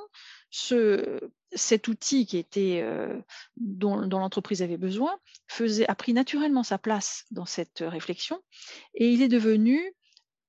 ce, 0.50 1.20
cet 1.52 1.88
outil 1.88 2.26
qui 2.26 2.38
était, 2.38 2.80
euh, 2.82 3.20
dont, 3.56 3.96
l'entreprise 3.96 4.62
avait 4.62 4.78
besoin 4.78 5.18
a 5.86 5.94
pris 5.94 6.12
naturellement 6.12 6.62
sa 6.62 6.78
place 6.78 7.24
dans 7.30 7.46
cette 7.46 7.80
réflexion 7.80 8.40
et 8.94 9.10
il 9.10 9.22
est 9.22 9.28
devenu 9.28 9.94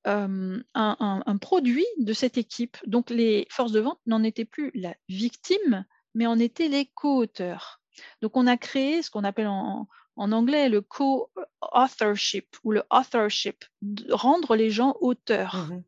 euh, 0.07 0.61
un, 0.73 1.23
un, 1.25 1.37
produit 1.37 1.85
de 1.97 2.13
cette 2.13 2.37
équipe. 2.37 2.77
Donc 2.85 3.09
les 3.09 3.47
forces 3.49 3.71
de 3.71 3.81
vente 3.81 3.99
n'en 4.05 4.23
étaient 4.23 4.45
plus 4.45 4.71
la 4.73 4.95
victime, 5.09 5.85
mais 6.15 6.25
en 6.25 6.39
étaient 6.39 6.69
les 6.69 6.85
co-auteurs. 6.85 7.81
Donc 8.21 8.37
on 8.37 8.47
a 8.47 8.57
créé 8.57 9.01
ce 9.01 9.09
qu'on 9.09 9.23
appelle 9.23 9.47
en, 9.47 9.87
en 10.19 10.33
anglais 10.33 10.67
le 10.67 10.81
co-authorship 10.81 12.57
ou 12.63 12.71
le 12.73 12.83
authorship, 12.91 13.63
rendre 14.09 14.55
les 14.55 14.69
gens 14.69 14.95
auteurs 15.01 15.55
mmh 15.55 15.83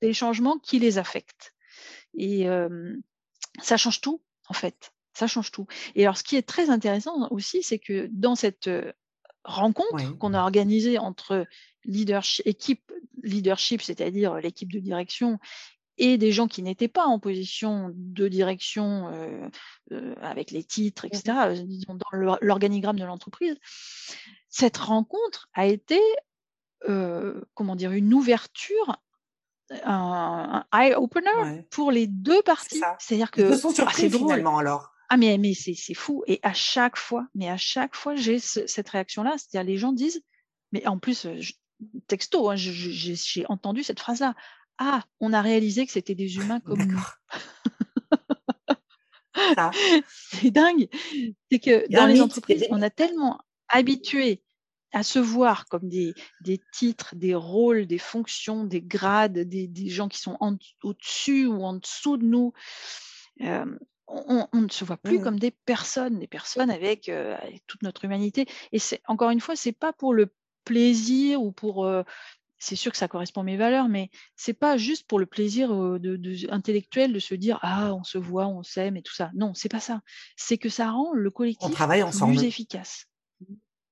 des 0.00 0.12
changements 0.12 0.58
qui 0.58 0.80
les 0.80 0.98
affectent. 0.98 1.54
Et 2.14 2.48
ça 3.60 3.76
change 3.76 4.00
tout, 4.00 4.20
en 4.48 4.54
fait. 4.54 4.92
Ça 5.14 5.28
change 5.28 5.52
tout. 5.52 5.68
Et 5.94 6.02
alors, 6.02 6.16
ce 6.16 6.24
qui 6.24 6.34
est 6.34 6.42
très 6.42 6.68
intéressant 6.68 7.28
aussi, 7.30 7.62
c'est 7.62 7.78
que 7.78 8.08
dans 8.10 8.34
cette 8.34 8.68
rencontre 9.44 10.18
qu'on 10.18 10.34
a 10.34 10.40
organisée 10.40 10.98
entre 10.98 11.46
leadership, 11.84 12.44
équipe 12.44 12.92
leadership, 13.22 13.82
c'est-à-dire 13.82 14.34
l'équipe 14.40 14.72
de 14.72 14.80
direction, 14.80 15.38
et 16.02 16.18
des 16.18 16.32
gens 16.32 16.48
qui 16.48 16.64
n'étaient 16.64 16.88
pas 16.88 17.04
en 17.04 17.20
position 17.20 17.92
de 17.94 18.26
direction 18.26 19.08
euh, 19.12 19.48
euh, 19.92 20.16
avec 20.20 20.50
les 20.50 20.64
titres, 20.64 21.04
etc., 21.04 21.22
euh, 21.46 21.54
disons, 21.54 21.94
dans 21.94 22.38
l'organigramme 22.40 22.98
de 22.98 23.04
l'entreprise, 23.04 23.56
cette 24.48 24.76
rencontre 24.76 25.48
a 25.54 25.64
été, 25.64 26.00
comment 27.54 27.76
dire, 27.76 27.92
une 27.92 28.12
ouverture, 28.12 28.96
un, 29.84 30.64
eye-opener 30.74 31.62
pour 31.70 31.92
les 31.92 32.08
deux 32.08 32.42
parties. 32.42 32.82
C'est-à-dire 32.98 33.30
que 33.30 33.52
ah, 33.52 33.90
c'est 33.94 34.08
drôle. 34.08 34.40
alors. 34.40 34.90
Ah 35.08 35.16
mais, 35.16 35.38
mais 35.38 35.54
c'est 35.54 35.94
fou. 35.94 36.24
Et 36.26 36.40
à 36.42 36.52
chaque 36.52 36.96
fois, 36.96 37.28
mais 37.36 37.48
à 37.48 37.56
chaque 37.56 37.94
fois, 37.94 38.16
j'ai 38.16 38.40
cette 38.40 38.88
réaction-là. 38.88 39.36
C'est-à-dire 39.38 39.70
les 39.70 39.78
gens 39.78 39.92
disent, 39.92 40.24
mais 40.72 40.84
en 40.88 40.98
plus, 40.98 41.28
texto, 42.08 42.50
hein, 42.50 42.56
j'ai 42.56 43.46
entendu 43.48 43.84
cette 43.84 44.00
phrase-là. 44.00 44.34
Ah, 44.84 45.04
on 45.20 45.32
a 45.32 45.40
réalisé 45.40 45.86
que 45.86 45.92
c'était 45.92 46.16
des 46.16 46.38
humains 46.38 46.58
comme 46.58 46.82
nous. 46.82 47.06
c'est 50.08 50.50
dingue. 50.50 50.88
C'est 51.48 51.60
que 51.60 51.88
dans 51.88 52.06
les 52.06 52.20
entreprises, 52.20 52.66
on 52.68 52.82
a 52.82 52.90
tellement 52.90 53.38
habitué 53.68 54.42
à 54.92 55.04
se 55.04 55.20
voir 55.20 55.66
comme 55.66 55.88
des, 55.88 56.14
titres, 56.72 57.14
des 57.14 57.36
rôles, 57.36 57.86
des 57.86 57.98
fonctions, 57.98 58.64
des 58.64 58.82
grades, 58.82 59.38
des, 59.38 59.88
gens 59.88 60.08
qui 60.08 60.18
sont 60.18 60.36
au-dessus 60.82 61.46
ou 61.46 61.62
en 61.62 61.74
dessous 61.74 62.16
de 62.16 62.24
nous. 62.24 62.52
Euh, 63.42 63.64
on, 64.08 64.48
ne 64.52 64.68
se 64.68 64.84
voit 64.84 64.96
plus 64.96 65.20
mmh. 65.20 65.22
comme 65.22 65.38
des 65.38 65.52
personnes, 65.52 66.18
des 66.18 66.26
personnes 66.26 66.72
avec, 66.72 67.08
euh, 67.08 67.36
avec 67.36 67.64
toute 67.68 67.84
notre 67.84 68.04
humanité. 68.04 68.46
Et 68.72 68.80
c'est 68.80 69.00
encore 69.06 69.30
une 69.30 69.40
fois, 69.40 69.54
c'est 69.54 69.70
pas 69.70 69.92
pour 69.92 70.12
le 70.12 70.34
plaisir 70.64 71.40
ou 71.40 71.52
pour 71.52 71.86
euh, 71.86 72.02
c'est 72.62 72.76
sûr 72.76 72.92
que 72.92 72.98
ça 72.98 73.08
correspond 73.08 73.40
à 73.40 73.44
mes 73.44 73.56
valeurs, 73.56 73.88
mais 73.88 74.08
c'est 74.36 74.54
pas 74.54 74.76
juste 74.76 75.08
pour 75.08 75.18
le 75.18 75.26
plaisir 75.26 75.70
de, 75.74 76.52
intellectuel 76.52 77.12
de 77.12 77.18
se 77.18 77.34
dire 77.34 77.58
ah 77.62 77.92
on 77.92 78.04
se 78.04 78.18
voit, 78.18 78.46
on 78.46 78.62
s'aime 78.62 78.96
et 78.96 79.02
tout 79.02 79.14
ça. 79.14 79.32
Non, 79.34 79.52
c'est 79.52 79.68
pas 79.68 79.80
ça. 79.80 80.00
C'est 80.36 80.58
que 80.58 80.68
ça 80.68 80.92
rend 80.92 81.12
le 81.12 81.30
collectif 81.30 81.74
plus 81.76 82.44
efficace. 82.44 83.06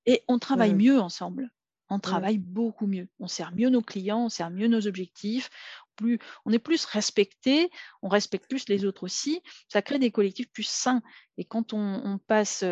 Et 0.06 0.22
on 0.28 0.38
travaille 0.38 0.74
mieux 0.74 1.00
ensemble. 1.00 1.50
On 1.88 1.98
travaille 1.98 2.38
beaucoup 2.38 2.87
mieux. 2.87 3.09
On 3.18 3.26
sert 3.26 3.52
mieux 3.52 3.70
nos 3.70 3.83
clients, 3.83 4.26
on 4.26 4.28
sert 4.28 4.50
mieux 4.50 4.68
nos 4.68 4.87
objectifs. 4.87 5.50
Plus, 5.96 6.20
on 6.44 6.52
est 6.52 6.61
plus 6.61 6.85
respecté, 6.85 7.70
on 8.02 8.09
respecte 8.09 8.48
plus 8.48 8.68
les 8.68 8.85
autres 8.85 9.02
aussi. 9.02 9.42
Ça 9.68 9.83
crée 9.83 9.98
des 9.98 10.12
collectifs 10.12 10.48
plus 10.52 10.62
sains. 10.62 11.02
Et 11.38 11.44
quand 11.44 11.72
on, 11.72 12.18
passe 12.28 12.64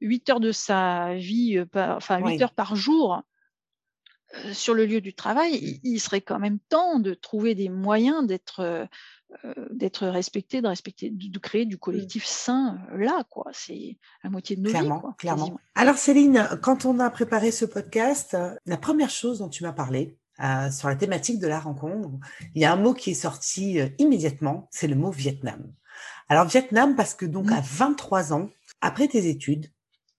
8 0.00 0.30
heures 0.30 0.40
de 0.40 0.50
sa 0.50 1.14
vie, 1.14 1.64
enfin 1.72 2.18
8 2.18 2.42
heures 2.42 2.54
par 2.54 2.74
jour 2.74 3.22
euh, 4.34 4.52
sur 4.52 4.74
le 4.74 4.84
lieu 4.84 5.00
du 5.00 5.14
travail, 5.14 5.80
il, 5.82 5.98
serait 6.00 6.20
quand 6.20 6.38
même 6.38 6.58
temps 6.68 6.98
de 6.98 7.14
trouver 7.14 7.54
des 7.54 7.68
moyens 7.68 8.26
d'être 8.26 8.60
euh, 8.60 9.54
d'être 9.70 10.06
respecté, 10.06 10.62
de 10.62 10.68
respecter, 10.68 11.10
de, 11.10 11.38
créer 11.38 11.66
du 11.66 11.76
mmh. 11.76 11.78
collectif 11.78 12.24
sain 12.24 12.78
euh, 12.92 12.98
là, 12.98 13.24
quoi. 13.30 13.46
C'est 13.52 13.98
la 14.24 14.30
moitié 14.30 14.56
de 14.56 14.62
nos 14.62 14.70
clairement, 14.70 15.00
vies, 15.00 15.14
Clairement. 15.18 15.60
Alors 15.74 15.96
Céline, 15.96 16.48
quand 16.62 16.84
on 16.84 16.98
a 16.98 17.10
préparé 17.10 17.50
ce 17.50 17.64
podcast, 17.64 18.36
la 18.66 18.76
première 18.76 19.10
chose 19.10 19.38
dont 19.38 19.48
tu 19.48 19.64
m'as 19.64 19.72
parlé 19.72 20.18
sur 20.70 20.88
la 20.88 20.94
thématique 20.94 21.40
de 21.40 21.48
la 21.48 21.58
rencontre, 21.58 22.10
il 22.54 22.62
y 22.62 22.64
a 22.64 22.72
un 22.72 22.76
mot 22.76 22.94
qui 22.94 23.10
est 23.10 23.14
sorti 23.14 23.80
immédiatement, 23.98 24.68
c'est 24.70 24.86
le 24.86 24.94
mot 24.94 25.10
Vietnam. 25.10 25.72
Alors 26.28 26.46
Vietnam 26.46 26.94
parce 26.94 27.14
que 27.14 27.26
donc 27.26 27.46
mmh. 27.46 27.54
à 27.54 27.60
23 27.60 28.32
ans, 28.32 28.50
après 28.80 29.08
tes 29.08 29.28
études, 29.28 29.66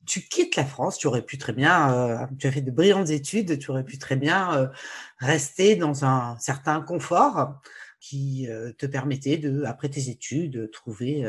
tu 0.10 0.22
quittes 0.22 0.56
la 0.56 0.66
France, 0.66 0.98
tu 0.98 1.06
aurais 1.06 1.22
pu 1.22 1.38
très 1.38 1.54
bien, 1.54 1.94
euh, 1.94 2.26
tu 2.40 2.48
as 2.48 2.52
fait 2.52 2.62
de 2.62 2.72
brillantes 2.72 3.12
études, 3.12 3.60
tu 3.60 3.70
aurais 3.70 3.84
pu 3.84 4.00
très 4.00 4.16
bien 4.16 4.58
euh, 4.58 4.68
rester 5.20 5.76
dans 5.76 6.04
un 6.04 6.36
certain 6.40 6.82
confort 6.82 7.62
qui 8.00 8.48
euh, 8.50 8.74
te 8.74 8.88
permettait 8.88 9.38
de, 9.38 9.64
après 9.66 9.88
tes 9.88 10.10
études, 10.10 10.54
de 10.54 10.66
trouver 10.66 11.24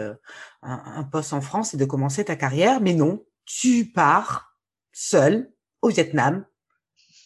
un, 0.63 1.05
poste 1.05 1.35
en 1.35 1.43
France 1.43 1.75
et 1.75 1.77
de 1.77 1.85
commencer 1.85 2.25
ta 2.25 2.37
carrière. 2.37 2.81
Mais 2.81 2.95
non, 2.95 3.23
tu 3.45 3.85
pars 3.85 4.57
seul 4.93 5.53
au 5.83 5.91
Vietnam. 5.91 6.47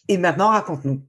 Et 0.09 0.17
maintenant, 0.17 0.49
raconte-nous. 0.49 1.07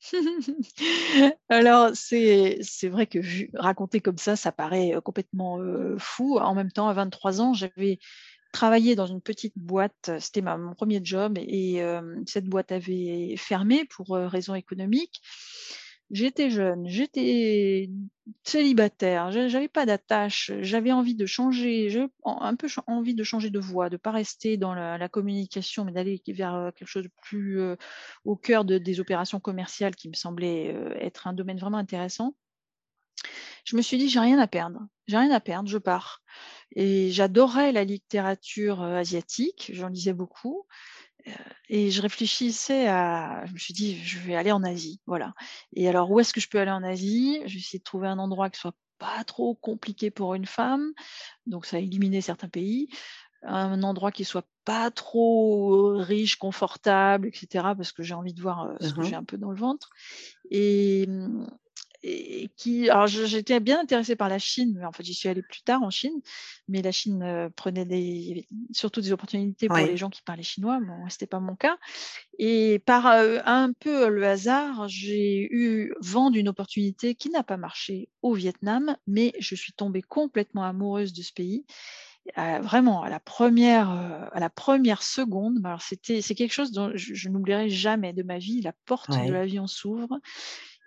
Alors, 1.48 1.90
c'est 1.94 2.60
vrai 2.84 3.06
que 3.06 3.18
raconter 3.56 4.00
comme 4.00 4.18
ça, 4.18 4.36
ça 4.36 4.52
paraît 4.52 4.92
complètement 5.02 5.58
fou. 5.98 6.38
En 6.38 6.54
même 6.54 6.70
temps, 6.70 6.88
à 6.88 6.92
23 6.92 7.40
ans, 7.40 7.54
j'avais 7.54 7.98
travaillé 8.52 8.94
dans 8.94 9.06
une 9.06 9.20
petite 9.20 9.56
boîte, 9.56 10.10
c'était 10.20 10.42
mon 10.42 10.74
premier 10.74 11.00
job, 11.02 11.38
et 11.38 11.82
cette 12.26 12.46
boîte 12.46 12.72
avait 12.72 13.34
fermé 13.36 13.84
pour 13.84 14.10
raisons 14.10 14.54
économiques. 14.54 15.22
J'étais 16.10 16.48
jeune, 16.48 16.88
j'étais 16.88 17.90
célibataire, 18.42 19.30
j'avais 19.30 19.68
pas 19.68 19.84
d'attache, 19.84 20.50
j'avais 20.62 20.90
envie 20.90 21.14
de 21.14 21.26
changer, 21.26 22.08
un 22.24 22.56
peu 22.56 22.66
envie 22.86 23.14
de 23.14 23.22
changer 23.22 23.50
de 23.50 23.58
voie, 23.58 23.90
de 23.90 23.98
pas 23.98 24.10
rester 24.10 24.56
dans 24.56 24.72
la, 24.72 25.08
communication, 25.10 25.84
mais 25.84 25.92
d'aller 25.92 26.22
vers 26.28 26.72
quelque 26.74 26.88
chose 26.88 27.04
de 27.04 27.10
plus 27.22 27.60
au 28.24 28.36
cœur 28.36 28.64
des 28.64 29.00
opérations 29.00 29.38
commerciales 29.38 29.94
qui 29.94 30.08
me 30.08 30.14
semblait 30.14 30.74
être 30.98 31.26
un 31.26 31.34
domaine 31.34 31.58
vraiment 31.58 31.78
intéressant. 31.78 32.34
Je 33.64 33.76
me 33.76 33.82
suis 33.82 33.98
dit, 33.98 34.08
j'ai 34.08 34.20
rien 34.20 34.38
à 34.38 34.46
perdre, 34.46 34.80
j'ai 35.06 35.16
rien 35.16 35.30
à 35.30 35.40
perdre, 35.40 35.68
je 35.68 35.78
pars. 35.78 36.22
Et 36.72 37.10
j'adorais 37.10 37.72
la 37.72 37.84
littérature 37.84 38.82
asiatique, 38.82 39.70
j'en 39.74 39.88
lisais 39.88 40.12
beaucoup. 40.12 40.66
Et 41.68 41.90
je 41.90 42.00
réfléchissais 42.00 42.88
à. 42.88 43.44
Je 43.46 43.52
me 43.52 43.58
suis 43.58 43.74
dit, 43.74 43.96
je 43.96 44.18
vais 44.18 44.34
aller 44.34 44.52
en 44.52 44.62
Asie. 44.62 45.00
Voilà. 45.06 45.34
Et 45.74 45.88
alors, 45.88 46.10
où 46.10 46.20
est-ce 46.20 46.32
que 46.32 46.40
je 46.40 46.48
peux 46.48 46.58
aller 46.58 46.70
en 46.70 46.82
Asie? 46.82 47.40
Je 47.46 47.54
vais 47.54 47.60
essayer 47.60 47.78
de 47.78 47.84
trouver 47.84 48.08
un 48.08 48.18
endroit 48.18 48.50
qui 48.50 48.58
soit 48.58 48.76
pas 48.98 49.24
trop 49.24 49.54
compliqué 49.54 50.10
pour 50.10 50.34
une 50.34 50.46
femme. 50.46 50.92
Donc, 51.46 51.66
ça 51.66 51.76
a 51.76 51.80
éliminé 51.80 52.20
certains 52.20 52.48
pays. 52.48 52.88
Un 53.42 53.82
endroit 53.82 54.10
qui 54.10 54.24
soit 54.24 54.48
pas 54.64 54.90
trop 54.90 55.96
riche, 55.96 56.36
confortable, 56.36 57.28
etc. 57.28 57.74
Parce 57.76 57.92
que 57.92 58.02
j'ai 58.02 58.14
envie 58.14 58.34
de 58.34 58.42
voir 58.42 58.74
ce 58.80 58.92
que 58.92 59.00
mmh 59.00 59.04
j'ai 59.04 59.14
un 59.14 59.24
peu 59.24 59.36
dans 59.36 59.50
le 59.50 59.58
ventre. 59.58 59.90
Et, 60.50 61.06
et 62.02 62.48
qui, 62.56 62.88
alors 62.88 63.06
j'étais 63.08 63.58
bien 63.60 63.80
intéressée 63.80 64.14
par 64.14 64.28
la 64.28 64.38
Chine, 64.38 64.74
mais 64.78 64.84
en 64.84 64.92
fait 64.92 65.02
j'y 65.02 65.14
suis 65.14 65.28
allée 65.28 65.42
plus 65.42 65.62
tard 65.62 65.82
en 65.82 65.90
Chine, 65.90 66.20
mais 66.68 66.80
la 66.80 66.92
Chine 66.92 67.22
euh, 67.22 67.48
prenait 67.50 67.84
des, 67.84 68.46
surtout 68.72 69.00
des 69.00 69.12
opportunités 69.12 69.66
pour 69.66 69.78
les 69.78 69.96
gens 69.96 70.10
qui 70.10 70.22
parlaient 70.22 70.42
chinois, 70.42 70.78
bon 70.80 71.08
c'était 71.08 71.26
pas 71.26 71.40
mon 71.40 71.56
cas. 71.56 71.76
Et 72.38 72.78
par 72.86 73.06
euh, 73.08 73.40
un 73.44 73.72
peu 73.72 74.08
le 74.08 74.24
hasard, 74.26 74.88
j'ai 74.88 75.48
eu 75.50 75.92
vent 76.00 76.30
d'une 76.30 76.48
opportunité 76.48 77.16
qui 77.16 77.30
n'a 77.30 77.42
pas 77.42 77.56
marché 77.56 78.08
au 78.22 78.32
Vietnam, 78.32 78.96
mais 79.08 79.32
je 79.40 79.56
suis 79.56 79.72
tombée 79.72 80.02
complètement 80.02 80.62
amoureuse 80.64 81.12
de 81.12 81.22
ce 81.22 81.32
pays. 81.32 81.64
vraiment 82.36 83.02
à 83.02 83.10
la 83.10 83.20
première 83.20 83.90
euh, 83.90 84.26
à 84.32 84.38
la 84.38 84.50
première 84.50 85.02
seconde 85.02 85.64
alors 85.64 85.80
c'était 85.80 86.20
c'est 86.20 86.34
quelque 86.34 86.52
chose 86.52 86.72
dont 86.72 86.92
je, 86.94 87.28
n'oublierai 87.28 87.70
jamais 87.70 88.12
de 88.12 88.22
ma 88.22 88.38
vie. 88.38 88.60
La 88.60 88.74
porte 88.86 89.10
de 89.10 89.32
l'avion 89.32 89.66
s'ouvre 89.66 90.20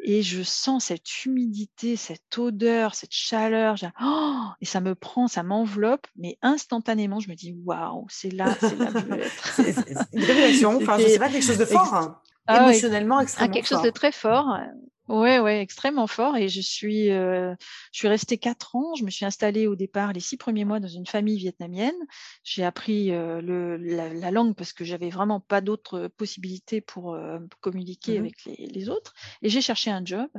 et 0.03 0.23
je 0.23 0.41
sens 0.41 0.85
cette 0.85 1.25
humidité, 1.25 1.95
cette 1.95 2.37
odeur, 2.37 2.95
cette 2.95 3.13
chaleur, 3.13 3.75
oh 4.01 4.47
et 4.59 4.65
ça 4.65 4.81
me 4.81 4.95
prend, 4.95 5.27
ça 5.27 5.43
m'enveloppe, 5.43 6.07
mais 6.15 6.37
instantanément, 6.41 7.19
je 7.19 7.29
me 7.29 7.35
dis 7.35 7.55
waouh, 7.65 8.05
c'est 8.09 8.31
là, 8.31 8.55
c'est 8.59 8.77
là 8.77 8.87
que 8.87 8.99
je 8.99 9.05
veux 9.05 9.21
être. 9.21 9.53
c'est 9.53 9.75
une 10.13 10.23
révélation, 10.23 10.77
enfin, 10.77 10.97
je 10.99 11.07
sais 11.07 11.19
pas, 11.19 11.29
quelque 11.29 11.45
chose 11.45 11.57
de 11.57 11.65
fort, 11.65 11.93
hein. 11.93 12.19
ah 12.47 12.63
émotionnellement 12.63 13.19
ah, 13.19 13.23
extrêmement 13.23 13.53
quelque 13.53 13.67
chose 13.67 13.83
de 13.83 13.89
très 13.89 14.11
fort. 14.11 14.57
Ouais, 15.07 15.39
ouais, 15.39 15.59
extrêmement 15.61 16.07
fort. 16.07 16.37
Et 16.37 16.47
je 16.47 16.61
suis, 16.61 17.09
euh, 17.09 17.53
je 17.91 17.99
suis 17.99 18.07
restée 18.07 18.37
quatre 18.37 18.75
ans. 18.75 18.93
Je 18.95 19.03
me 19.03 19.09
suis 19.09 19.25
installée 19.25 19.67
au 19.67 19.75
départ 19.75 20.13
les 20.13 20.19
six 20.19 20.37
premiers 20.37 20.63
mois 20.63 20.79
dans 20.79 20.87
une 20.87 21.07
famille 21.07 21.37
vietnamienne. 21.37 21.95
J'ai 22.43 22.63
appris 22.63 23.11
euh, 23.11 23.41
le, 23.41 23.77
la, 23.77 24.31
langue 24.31 24.55
parce 24.55 24.73
que 24.73 24.85
j'avais 24.85 25.09
vraiment 25.09 25.39
pas 25.39 25.59
d'autres 25.59 26.07
possibilités 26.07 26.81
pour 26.81 27.15
euh, 27.15 27.39
communiquer 27.61 28.19
mmh 28.19 28.21
avec 28.21 28.45
les, 28.45 28.67
les, 28.67 28.89
autres. 28.89 29.13
Et 29.41 29.49
j'ai 29.49 29.61
cherché 29.61 29.89
un 29.89 30.05
job. 30.05 30.29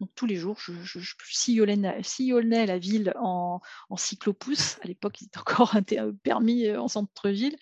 Donc 0.00 0.10
tous 0.14 0.26
les 0.26 0.36
jours, 0.36 0.56
je, 0.60 0.72
je, 0.82 1.00
je 1.00 1.14
sillonnais, 1.28 2.66
la 2.66 2.78
ville 2.78 3.12
en, 3.20 3.60
en 3.90 3.96
cyclopousse. 3.96 4.78
À 4.82 4.86
l'époque, 4.86 5.20
il 5.20 5.26
était 5.26 5.38
encore 5.38 5.76
un 5.76 5.82
permis 6.22 6.70
en 6.70 6.88
centre-ville. 6.88 7.56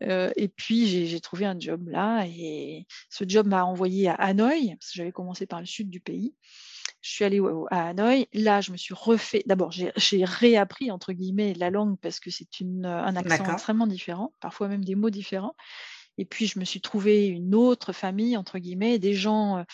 et 0.00 0.48
puis 0.48 1.06
j'ai 1.06 1.20
trouvé 1.20 1.46
un 1.46 1.58
job 1.58 1.88
là. 1.88 2.26
Et 2.26 2.86
ce 3.08 3.24
job 3.26 3.46
m'a 3.46 3.64
envoyé 3.64 4.08
à 4.08 4.14
Hanoï 4.14 4.76
parce 4.76 4.92
que 4.92 4.96
j'avais 4.96 5.12
commencé 5.12 5.46
par 5.46 5.60
le 5.60 5.66
sud 5.66 5.79
du 5.88 6.00
pays. 6.00 6.34
Je 7.00 7.10
suis 7.10 7.24
allée 7.24 7.40
à 7.70 7.88
Hanoï. 7.88 8.26
Là, 8.34 8.60
je 8.60 8.72
me 8.72 8.76
suis 8.76 8.92
refait. 8.92 9.42
D'abord, 9.46 9.72
j'ai 9.72 10.24
réappris 10.24 10.90
entre 10.90 11.12
guillemets 11.12 11.54
la 11.54 11.70
langue 11.70 11.98
parce 11.98 12.20
que 12.20 12.30
c'est 12.30 12.46
un 12.84 13.16
accent 13.16 13.52
extrêmement 13.52 13.86
différent, 13.86 14.34
parfois 14.40 14.68
même 14.68 14.84
des 14.84 14.94
mots 14.94 15.10
différents. 15.10 15.54
Et 16.18 16.26
puis, 16.26 16.46
je 16.46 16.58
me 16.58 16.64
suis 16.64 16.82
trouvé 16.82 17.26
une 17.28 17.54
autre 17.54 17.92
famille 17.94 18.36
entre 18.36 18.58
guillemets, 18.58 18.98
des 18.98 19.14
gens, 19.14 19.64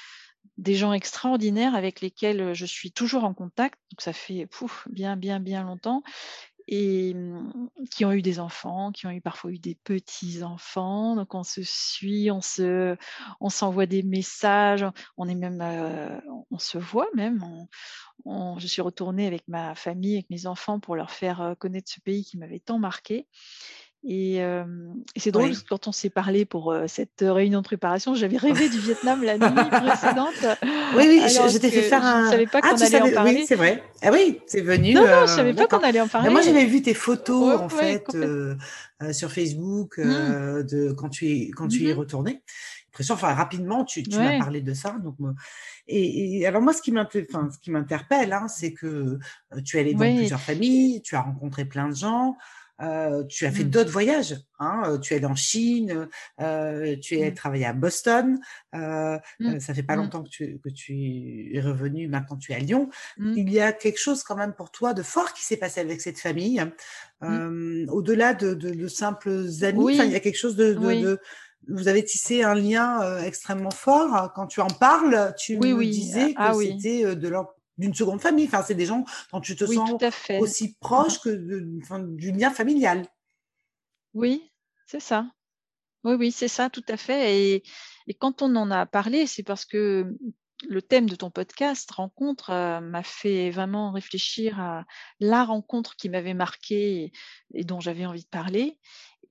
des 0.57 0.77
gens 0.77 0.93
extraordinaires 0.93 1.75
avec 1.75 2.01
lesquels 2.01 2.55
je 2.55 2.67
suis 2.67 2.93
toujours 2.93 3.25
en 3.25 3.35
contact. 3.35 3.81
Donc, 3.91 4.03
ça 4.03 4.13
fait 4.13 4.47
pouf, 4.47 4.87
bien, 4.89 5.17
bien, 5.17 5.41
bien 5.41 5.65
longtemps 5.65 6.03
et 6.69 7.15
mmh, 7.15 7.69
qui 7.91 8.05
ont 8.05 8.13
eu 8.13 8.23
des 8.23 8.41
enfants, 8.41 8.93
qui 8.93 9.07
ont 9.07 9.11
eu 9.11 9.21
parfois 9.21 9.53
eu 9.53 9.59
des 9.59 9.75
petits-enfants. 9.75 11.17
Donc 11.17 11.35
on 11.35 11.43
se 11.43 11.63
suit, 11.63 12.31
on 12.31 12.41
se, 12.41 12.97
on 13.41 13.49
s'envoie 13.49 13.87
des 13.87 14.03
messages, 14.03 14.85
on 15.17 15.29
est 15.29 15.35
même, 15.35 15.61
euh, 15.63 16.19
on 16.51 16.59
se 16.59 16.79
voit 16.79 17.09
même. 17.15 17.45
je 18.59 18.67
suis 18.67 18.83
retournée 18.83 19.27
avec 19.27 19.47
ma 19.49 19.75
famille, 19.75 20.15
avec 20.15 20.31
mes 20.31 20.47
enfants 20.47 20.81
pour 20.81 20.97
leur 20.97 21.11
faire 21.11 21.41
euh, 21.41 21.55
connaître 21.55 21.91
ce 21.91 22.01
pays 22.01 22.25
qui 22.25 22.39
m'avait 22.39 22.61
tant 22.61 22.79
marqué. 22.79 23.27
Et, 24.09 24.41
c'est 25.17 25.33
drôle, 25.33 25.53
quand 25.69 25.89
on 25.89 25.93
s'est 25.93 26.11
parlé 26.11 26.45
pour 26.45 26.75
cette 26.87 27.23
réunion 27.23 27.61
de 27.61 27.65
préparation, 27.65 28.15
j'avais 28.15 28.37
rêvé 28.37 28.69
du 28.69 28.79
Vietnam 28.79 29.23
la 29.25 29.37
nuit 29.37 29.71
précédente. 29.71 30.59
Oui, 30.95 31.05
oui, 31.09 31.21
je, 31.27 31.59
t'ai 31.59 31.71
fait 31.71 31.83
faire 31.83 32.05
un. 32.05 32.21
Je 32.21 32.27
ne 32.27 32.31
savais 32.31 32.47
pas 32.47 32.61
ah, 32.63 32.71
qu'on 32.71 32.81
allait 32.81 33.03
en 33.03 33.11
parler. 33.13 33.35
Oui, 33.35 33.45
c'est 33.47 33.57
vrai. 33.57 33.83
Ah 34.03 34.11
oui, 34.13 34.41
c'est 34.47 34.61
venu. 34.61 34.95
Non, 34.95 35.03
non, 35.03 35.27
je 35.27 35.33
ne 35.33 35.37
savais 35.37 35.55
pas 35.55 35.67
qu'on 35.67 35.79
allait 35.79 36.01
en 36.01 36.09
parler. 36.09 36.31
moi, 36.31 36.41
j'avais 36.41 36.65
vu 36.65 36.83
tes 36.83 36.95
photos, 36.95 37.61
en 37.61 37.69
fait, 37.69 38.05
sur 39.13 39.33
Facebook, 39.33 39.99
mmh. 39.99 40.63
de, 40.63 40.93
quand 40.93 41.09
tu, 41.09 41.27
es, 41.27 41.51
quand 41.51 41.69
tu 41.69 41.83
y 41.83 41.91
es 41.91 41.95
mmh 41.95 41.99
retourné. 41.99 42.43
Enfin, 43.11 43.35
rapidement, 43.35 43.85
tu, 43.85 44.03
tu 44.03 44.19
m'as 44.19 44.39
parlé 44.39 44.61
de 44.61 44.75
ça. 44.75 44.97
Donc, 45.03 45.17
et, 45.89 46.47
alors, 46.47 46.63
moi, 46.63 46.73
ce 46.73 46.83
qui 46.83 46.93
m'interpelle, 46.93 48.33
hein, 48.33 48.49
c'est 48.49 48.73
que 48.73 49.19
tu 49.65 49.77
es 49.77 49.81
allé 49.81 49.95
dans 49.95 50.17
plusieurs 50.17 50.41
familles, 50.41 51.03
tu 51.03 51.17
as 51.17 51.21
rencontré 51.21 51.65
plein 51.65 51.89
de 51.89 51.95
gens. 51.95 52.37
Euh, 52.83 53.25
tu 53.25 53.47
as 53.47 53.51
fait 53.51 53.65
mmh. 53.65 53.71
d'autres 53.71 53.91
voyages. 53.91 54.37
Hein, 54.59 54.83
euh, 54.87 54.99
tu 54.99 55.15
es 55.15 55.17
allé 55.17 55.27
en 55.27 55.35
Chine, 55.35 56.09
euh, 56.41 56.97
tu 57.01 57.19
es 57.19 57.31
mmh. 57.31 57.35
travaillé 57.35 57.67
à 57.67 57.73
Boston. 57.73 58.39
Euh, 58.75 59.19
mmh. 59.41 59.61
ça 59.61 59.75
fait 59.75 59.83
pas 59.83 59.97
longtemps 59.97 60.23
que 60.23 60.29
tu, 60.29 60.59
que 60.63 60.69
tu 60.69 61.55
es 61.55 61.61
revenu. 61.61 62.09
Maintenant, 62.09 62.37
tu 62.37 62.53
es 62.53 62.55
à 62.55 62.59
Lyon. 62.59 62.91
Il 63.19 63.51
y 63.51 63.61
a 63.61 63.73
quelque 63.73 63.99
chose 63.99 64.23
quand 64.23 64.37
même 64.37 64.53
pour 64.53 64.71
toi 64.71 64.93
de 64.95 65.03
fort 65.03 65.33
qui 65.33 65.45
s'est 65.45 65.57
passé 65.57 65.81
avec 65.81 66.01
cette 66.01 66.19
famille. 66.19 66.63
Au-delà 67.23 68.35
de, 68.35 68.55
de, 68.55 68.71
de, 68.71 68.89
simples 68.89 69.47
amis, 69.63 69.97
il 69.97 70.11
y 70.11 70.17
a 70.17 70.21
quelque 70.21 70.39
chose 70.39 70.57
de, 70.57 70.75
de, 70.75 71.19
vous 71.69 71.89
avez 71.89 72.05
tissé 72.05 72.43
un 72.43 72.55
lien 72.55 73.23
extrêmement 73.23 73.71
fort. 73.71 74.33
Quand 74.35 74.47
tu 74.47 74.61
en 74.61 74.69
parles, 74.69 75.35
tu 75.39 75.59
me 75.59 75.85
disais 75.85 76.35
ah 76.37 76.53
que 76.53 76.63
c'était 76.63 77.17
de 77.17 77.29
leur 77.29 77.55
d'une 77.79 77.95
seconde 77.95 78.21
famille. 78.21 78.47
Enfin, 78.47 78.63
c'est 78.63 78.75
des 78.75 78.87
gens 78.87 79.05
dont 79.33 79.41
tu 79.41 79.57
te 79.57 79.65
sens 79.65 79.91
aussi 80.41 80.77
proche 80.81 81.21
que 81.21 81.31
du 81.31 82.33
lien 82.33 82.51
familial. 82.51 83.07
Oui, 84.15 84.51
c'est 84.87 85.01
ça. 85.01 85.27
Oui, 86.05 86.15
oui, 86.15 86.33
c'est 86.33 86.49
ça, 86.49 86.71
tout 86.71 86.85
à 86.89 86.97
fait. 86.97 87.63
Et, 88.07 88.15
quand 88.19 88.41
on 88.41 88.55
en 88.55 88.71
a 88.71 88.87
parlé, 88.87 89.27
c'est 89.27 89.43
parce 89.43 89.65
que 89.65 90.15
le 90.69 90.81
thème 90.81 91.09
de 91.09 91.17
ton 91.17 91.31
podcast, 91.31 91.91
rencontre, 91.91 92.51
euh, 92.51 92.81
m'a 92.81 93.03
fait 93.03 93.51
vraiment 93.51 93.91
réfléchir 93.91 94.61
à 94.61 94.85
la 95.19 95.45
rencontre 95.45 95.97
qui 95.97 96.09
m'avait 96.09 96.33
marqué 96.33 97.13
et, 97.53 97.65
dont 97.65 97.81
j'avais 97.81 98.07
envie 98.07 98.23
de 98.23 98.29
parler. 98.29 98.79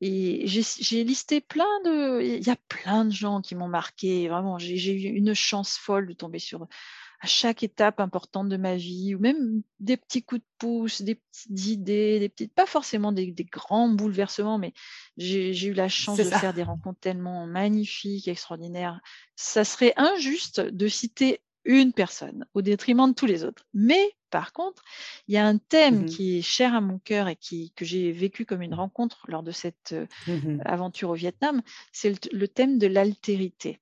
Et 0.01 0.45
j'ai 0.45 1.03
listé 1.05 1.39
plein 1.39 1.81
de... 1.85 2.21
Il 2.21 2.45
y 2.45 2.49
a 2.49 2.57
plein 2.67 3.05
de 3.05 3.11
gens 3.11 3.41
qui 3.41 3.55
m'ont 3.55 3.69
marqué. 3.69 4.27
Vraiment, 4.27 4.59
j'ai 4.59 4.91
eu 4.91 5.15
une 5.15 5.33
chance 5.33 5.77
folle 5.77 6.07
de 6.07 6.13
tomber 6.13 6.39
sur 6.39 6.67
à 7.25 7.27
chaque 7.27 7.63
étape 7.63 7.99
importante 7.99 8.49
de 8.49 8.55
ma 8.57 8.75
vie, 8.75 9.15
ou 9.15 9.19
même 9.19 9.63
des 9.79 9.97
petits 9.97 10.21
coups 10.21 10.41
de 10.41 10.47
pouce, 10.59 11.01
des 11.01 11.15
petites 11.15 11.65
idées, 11.65 12.19
des 12.19 12.29
petites, 12.29 12.53
pas 12.53 12.67
forcément 12.67 13.11
des, 13.11 13.33
grands 13.51 13.89
bouleversements, 13.89 14.59
mais 14.59 14.73
j'ai 15.17 15.65
eu 15.65 15.73
la 15.73 15.89
chance 15.89 16.19
de 16.19 16.23
faire 16.23 16.53
des 16.53 16.61
rencontres 16.61 16.99
tellement 16.99 17.47
magnifiques, 17.47 18.27
extraordinaires. 18.27 19.01
Ça 19.35 19.63
serait 19.63 19.93
injuste 19.97 20.61
de 20.61 20.87
citer 20.87 21.41
une 21.63 21.93
personne 21.93 22.45
au 22.53 22.61
détriment 22.61 23.09
de 23.09 23.15
tous 23.15 23.25
les 23.25 23.43
autres. 23.43 23.65
Mais 23.73 24.11
par 24.29 24.53
contre, 24.53 24.83
il 25.27 25.33
y 25.33 25.37
a 25.39 25.47
un 25.47 25.57
thème 25.57 26.03
mmh 26.03 26.05
qui 26.05 26.37
est 26.37 26.41
cher 26.43 26.75
à 26.75 26.81
mon 26.81 26.99
cœur 26.99 27.27
et 27.27 27.35
qui, 27.35 27.73
que 27.75 27.85
j'ai 27.85 28.11
vécu 28.11 28.45
comme 28.45 28.61
une 28.61 28.75
rencontre 28.75 29.25
lors 29.29 29.41
de 29.41 29.51
cette 29.51 29.93
euh, 29.93 30.05
mmh 30.27 30.61
aventure 30.63 31.09
au 31.09 31.15
Vietnam, 31.15 31.63
c'est 31.91 32.31
le, 32.31 32.47
thème 32.47 32.77
de 32.77 32.85
l'altérité. 32.85 33.79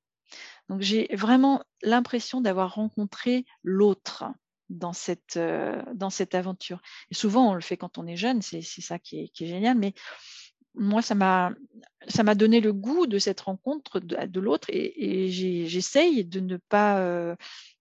Donc 0.69 0.81
j'ai 0.81 1.07
vraiment 1.13 1.63
l'impression 1.81 2.41
d'avoir 2.41 2.75
rencontré 2.75 3.45
l'autre 3.63 4.25
dans 4.69 4.93
cette, 4.93 5.37
euh, 5.37 5.81
dans 5.93 6.09
cette 6.09 6.35
aventure. 6.35 6.81
Et 7.11 7.15
souvent, 7.15 7.51
on 7.51 7.53
le 7.53 7.61
fait 7.61 7.77
quand 7.77 7.97
on 7.97 8.07
est 8.07 8.17
jeune, 8.17 8.41
c'est 8.41 8.61
ça 8.61 8.99
qui 8.99 9.19
est, 9.19 9.27
qui 9.29 9.45
est, 9.45 9.47
génial, 9.47 9.77
mais 9.77 9.93
moi, 10.75 11.01
ça 11.03 11.13
m'a 11.13 11.55
donné 12.35 12.59
le 12.59 12.73
goût 12.73 13.05
de 13.05 13.19
cette 13.19 13.41
rencontre 13.41 13.99
de, 13.99 14.39
l'autre 14.39 14.69
et, 14.71 15.29
j'essaye 15.29 16.25
de 16.25 16.39
ne 16.39 16.57
pas 16.57 16.99
euh, 16.99 17.35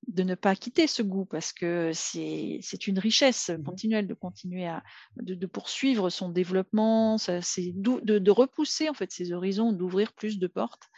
de 0.08 0.22
ne 0.22 0.34
pas 0.34 0.54
quitter 0.54 0.86
ce 0.86 1.00
goût 1.00 1.24
parce 1.24 1.52
que 1.52 1.92
c'est 1.94 2.86
une 2.86 2.98
richesse 2.98 3.48
mmh 3.50 3.62
continuelle 3.62 4.06
de 4.06 4.14
continuer 4.14 4.66
à 4.66 4.82
de, 5.16 5.46
poursuivre 5.46 6.10
son 6.10 6.28
développement, 6.28 7.16
c'est 7.16 7.72
de, 7.74 8.18
de, 8.18 8.30
repousser 8.30 8.90
en 8.90 8.94
fait 8.94 9.10
ses 9.10 9.32
horizons, 9.32 9.72
d'ouvrir 9.72 10.12
plus 10.12 10.38
de 10.38 10.46
portes. 10.46 10.88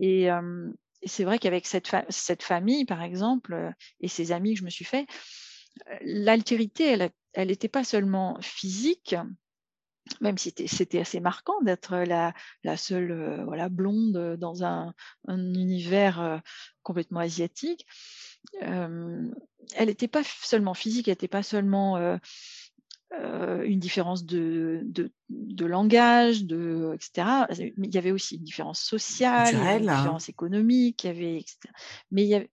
Et, 0.00 0.30
euh, 0.30 0.70
et 0.70 0.89
c'est 1.04 1.24
vrai 1.24 1.38
qu'avec 1.38 1.66
cette, 1.66 2.42
famille, 2.42 2.84
par 2.84 3.02
exemple, 3.02 3.54
euh, 3.54 3.70
et 4.00 4.08
ses 4.08 4.32
amis 4.32 4.54
que 4.54 4.60
je 4.60 4.64
me 4.64 4.70
suis 4.70 4.84
fait, 4.84 5.06
euh, 5.88 5.96
l'altérité, 6.02 7.10
elle 7.32 7.48
n'était 7.48 7.68
pas 7.68 7.84
seulement 7.84 8.38
physique, 8.40 9.14
même 10.20 10.38
si 10.38 10.52
c'était 10.66 11.00
assez 11.00 11.20
marquant 11.20 11.60
d'être 11.62 11.96
la, 11.98 12.34
seule 12.76 13.12
euh, 13.12 13.68
blonde 13.68 14.36
dans 14.38 14.64
un 14.64 14.94
univers 15.28 16.42
complètement 16.82 17.20
asiatique. 17.20 17.86
elle 18.60 19.30
n'était 19.78 20.08
pas 20.08 20.24
seulement 20.24 20.74
physique, 20.74 21.08
elle 21.08 21.12
n'était 21.12 21.28
pas 21.28 21.44
seulement 21.44 22.18
euh, 23.12 23.62
une 23.62 23.80
différence 23.80 24.24
de, 24.24 24.82
de, 24.84 25.10
de, 25.28 25.66
langage, 25.66 26.44
de, 26.44 26.92
etc. 26.94 27.72
Mais 27.76 27.88
il 27.88 27.94
y 27.94 27.98
avait 27.98 28.12
aussi 28.12 28.36
une 28.36 28.44
différence 28.44 28.80
sociale, 28.80 29.54
une 29.54 29.88
hein. 29.88 29.96
différence 29.96 30.28
économique, 30.28 31.04
il 31.04 31.06
y 31.08 31.10
avait, 31.10 31.36
etc. 31.38 31.58
mais 32.10 32.22
il 32.22 32.28
y 32.28 32.34
avait 32.34 32.50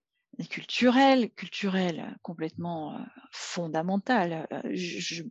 culturelle, 0.50 1.30
culturelle 1.30 2.16
complètement 2.22 2.94
euh, 2.94 2.98
fondamentale. 3.32 4.46
Euh, 4.52 4.62
je, 4.72 5.22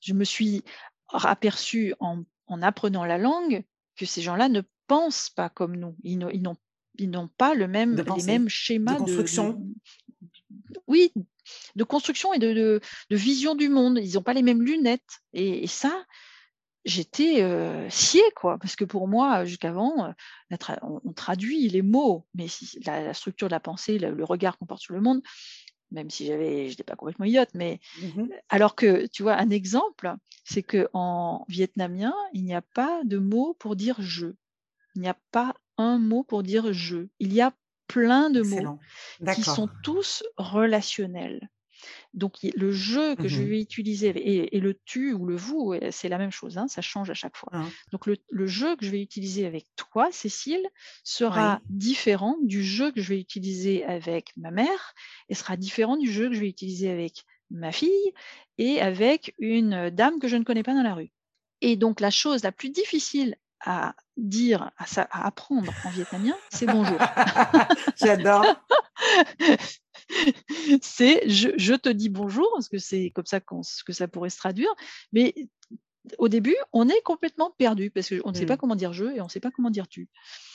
je, 0.00 0.12
me 0.12 0.24
suis 0.24 0.62
aperçue 1.08 1.94
en, 2.00 2.22
en, 2.46 2.62
apprenant 2.62 3.04
la 3.04 3.18
langue 3.18 3.64
que 3.96 4.06
ces 4.06 4.22
gens-là 4.22 4.48
ne 4.48 4.62
pensent 4.86 5.30
pas 5.30 5.48
comme 5.48 5.76
nous. 5.76 5.96
Ils 6.02 6.18
n'ont 6.18 6.56
ils 6.98 7.10
n'ont 7.10 7.28
pas 7.28 7.54
le 7.54 7.68
même, 7.68 7.96
les 7.96 8.24
mêmes 8.24 8.48
schémas 8.48 8.94
de 8.94 8.98
construction. 8.98 9.62
oui, 10.86 11.12
de 11.76 11.84
construction 11.84 12.32
et 12.32 12.38
de, 12.38 12.80
vision 13.10 13.54
du 13.54 13.68
monde. 13.68 13.98
Ils 14.02 14.14
n'ont 14.14 14.22
pas 14.22 14.34
les 14.34 14.42
mêmes 14.42 14.62
lunettes. 14.62 15.20
Et, 15.32 15.66
ça, 15.66 16.04
j'étais 16.84 17.42
euh, 17.42 17.88
sciée, 17.90 18.30
quoi. 18.36 18.58
Parce 18.58 18.76
que 18.76 18.84
pour 18.84 19.08
moi, 19.08 19.44
jusqu'avant, 19.44 20.14
euh, 20.50 20.76
on, 20.82 21.12
traduit 21.12 21.68
les 21.68 21.82
mots, 21.82 22.26
mais 22.34 22.46
la, 22.84 23.14
structure 23.14 23.48
de 23.48 23.52
la 23.52 23.60
pensée, 23.60 23.98
le, 23.98 24.24
regard 24.24 24.58
qu'on 24.58 24.66
porte 24.66 24.82
sur 24.82 24.94
le 24.94 25.00
monde, 25.00 25.22
même 25.90 26.10
si 26.10 26.26
j'avais, 26.26 26.64
je 26.66 26.70
n'étais 26.70 26.84
pas 26.84 26.96
complètement 26.96 27.24
idiote, 27.24 27.50
mais 27.54 27.80
mmh 28.02 28.26
alors 28.50 28.74
que, 28.74 29.06
tu 29.06 29.22
vois, 29.22 29.34
un 29.34 29.50
exemple, 29.50 30.14
c'est 30.44 30.62
que 30.62 30.88
en 30.92 31.44
vietnamien, 31.48 32.14
il 32.32 32.44
n'y 32.44 32.54
a 32.54 32.62
pas 32.62 33.02
de 33.04 33.18
mot 33.18 33.54
pour 33.58 33.76
dire 33.76 33.96
je. 34.00 34.28
Il 34.94 35.02
n'y 35.02 35.08
a 35.08 35.16
pas 35.30 35.54
un 35.76 35.98
mot 35.98 36.24
pour 36.24 36.42
dire 36.42 36.72
je. 36.72 37.06
Il 37.20 37.32
y 37.32 37.40
a 37.40 37.52
plein 37.88 38.30
de 38.30 38.42
mots 38.42 38.78
qui 39.34 39.42
sont 39.42 39.68
tous 39.82 40.22
relationnels. 40.36 41.48
Donc 42.14 42.34
le 42.42 42.72
jeu 42.72 43.14
que 43.16 43.28
je 43.28 43.42
mmh 43.42 43.46
vais 43.46 43.60
utiliser 43.60 44.08
et, 44.56 44.60
le 44.60 44.78
tu 44.84 45.12
ou 45.12 45.26
le 45.26 45.36
vous, 45.36 45.74
c'est 45.90 46.08
la 46.08 46.18
même 46.18 46.30
chose, 46.30 46.58
hein, 46.58 46.66
ça 46.68 46.82
change 46.82 47.10
à 47.10 47.14
chaque 47.14 47.36
fois. 47.36 47.50
Ah. 47.52 47.64
Donc 47.92 48.06
le, 48.06 48.46
jeu 48.46 48.76
que 48.76 48.84
je 48.84 48.90
vais 48.90 49.00
utiliser 49.02 49.46
avec 49.46 49.66
toi, 49.76 50.08
Cécile, 50.10 50.66
sera 51.04 51.60
différent 51.68 52.36
du 52.42 52.64
jeu 52.64 52.90
que 52.90 53.00
je 53.00 53.10
vais 53.10 53.20
utiliser 53.20 53.84
avec 53.84 54.32
ma 54.36 54.50
mère 54.50 54.94
et 55.28 55.34
sera 55.34 55.56
différent 55.56 55.96
du 55.96 56.10
jeu 56.10 56.28
que 56.28 56.34
je 56.34 56.40
vais 56.40 56.48
utiliser 56.48 56.90
avec 56.90 57.24
ma 57.50 57.72
fille 57.72 58.12
et 58.58 58.80
avec 58.80 59.34
une 59.38 59.90
dame 59.90 60.18
que 60.18 60.28
je 60.28 60.36
ne 60.36 60.44
connais 60.44 60.62
pas 60.62 60.74
dans 60.74 60.82
la 60.82 60.94
rue. 60.94 61.12
Et 61.60 61.76
donc 61.76 62.00
la 62.00 62.10
chose 62.10 62.42
la 62.42 62.52
plus 62.52 62.70
difficile 62.70 63.36
à 63.60 63.94
dire, 64.16 64.70
à, 64.78 65.26
apprendre 65.26 65.72
en 65.84 65.90
vietnamien, 65.90 66.34
c'est 66.50 66.66
bonjour. 66.66 66.98
J'adore. 67.96 68.46
c'est 70.82 71.28
je, 71.28 71.74
te 71.74 71.88
dis 71.88 72.08
bonjour, 72.08 72.48
parce 72.54 72.68
que 72.68 72.78
c'est 72.78 73.10
comme 73.14 73.26
ça 73.26 73.40
que 73.40 73.92
ça 73.92 74.08
pourrait 74.08 74.30
se 74.30 74.38
traduire. 74.38 74.70
Mais 75.12 75.34
au 76.18 76.28
début, 76.28 76.56
on 76.72 76.88
est 76.88 77.02
complètement 77.02 77.52
perdu 77.58 77.90
parce 77.90 78.08
qu'on 78.08 78.30
ne 78.30 78.34
sait 78.34 78.46
pas 78.46 78.54
mmh. 78.54 78.58
comment 78.58 78.76
dire 78.76 78.92
je 78.92 79.04
et 79.04 79.20
on 79.20 79.24
ne 79.24 79.30
sait 79.30 79.40
pas 79.40 79.50
comment 79.50 79.70
dire 79.70 79.88
tu. 79.88 80.08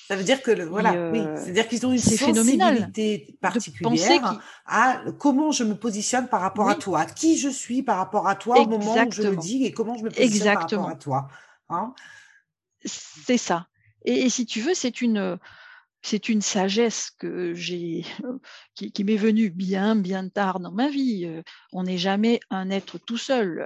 Ça 0.07 0.15
veut 0.15 0.23
dire 0.23 0.41
que 0.41 0.51
voilà, 0.63 1.11
oui, 1.11 1.19
euh, 1.19 1.37
c'est-à-dire 1.37 1.67
qu'ils 1.67 1.85
ont 1.85 1.91
une 1.91 1.97
sensibilité 1.97 3.37
particulière 3.39 4.41
à 4.65 5.01
comment 5.19 5.51
je 5.51 5.63
me 5.63 5.75
positionne 5.75 6.27
par 6.27 6.41
rapport 6.41 6.69
à 6.69 6.75
toi, 6.75 7.05
qui 7.05 7.37
je 7.37 7.49
suis 7.49 7.83
par 7.83 7.97
rapport 7.97 8.27
à 8.27 8.35
toi 8.35 8.59
au 8.59 8.67
moment 8.67 8.95
où 8.95 9.11
je 9.11 9.21
le 9.21 9.37
dis 9.37 9.65
et 9.65 9.71
comment 9.71 9.95
je 9.95 10.03
me 10.03 10.09
positionne 10.09 10.53
par 10.53 10.63
rapport 10.63 10.89
à 10.89 10.95
toi. 10.95 11.27
Hein 11.69 11.93
c'est 12.85 13.37
ça. 13.37 13.67
Et, 14.05 14.29
si 14.29 14.45
tu 14.45 14.61
veux, 14.61 14.73
c'est 14.73 15.01
une, 15.01 15.39
c'est 16.01 16.27
une 16.27 16.41
sagesse 16.41 17.11
que 17.11 17.53
j'ai, 17.53 18.05
qui, 18.75 19.03
m'est 19.03 19.15
venue 19.15 19.49
bien, 19.49 19.95
bien 19.95 20.27
tard 20.27 20.59
dans 20.59 20.71
ma 20.71 20.89
vie. 20.89 21.41
On 21.71 21.83
n'est 21.83 21.97
jamais 21.97 22.39
un 22.49 22.69
être 22.69 22.97
tout 22.97 23.17
seul. 23.17 23.65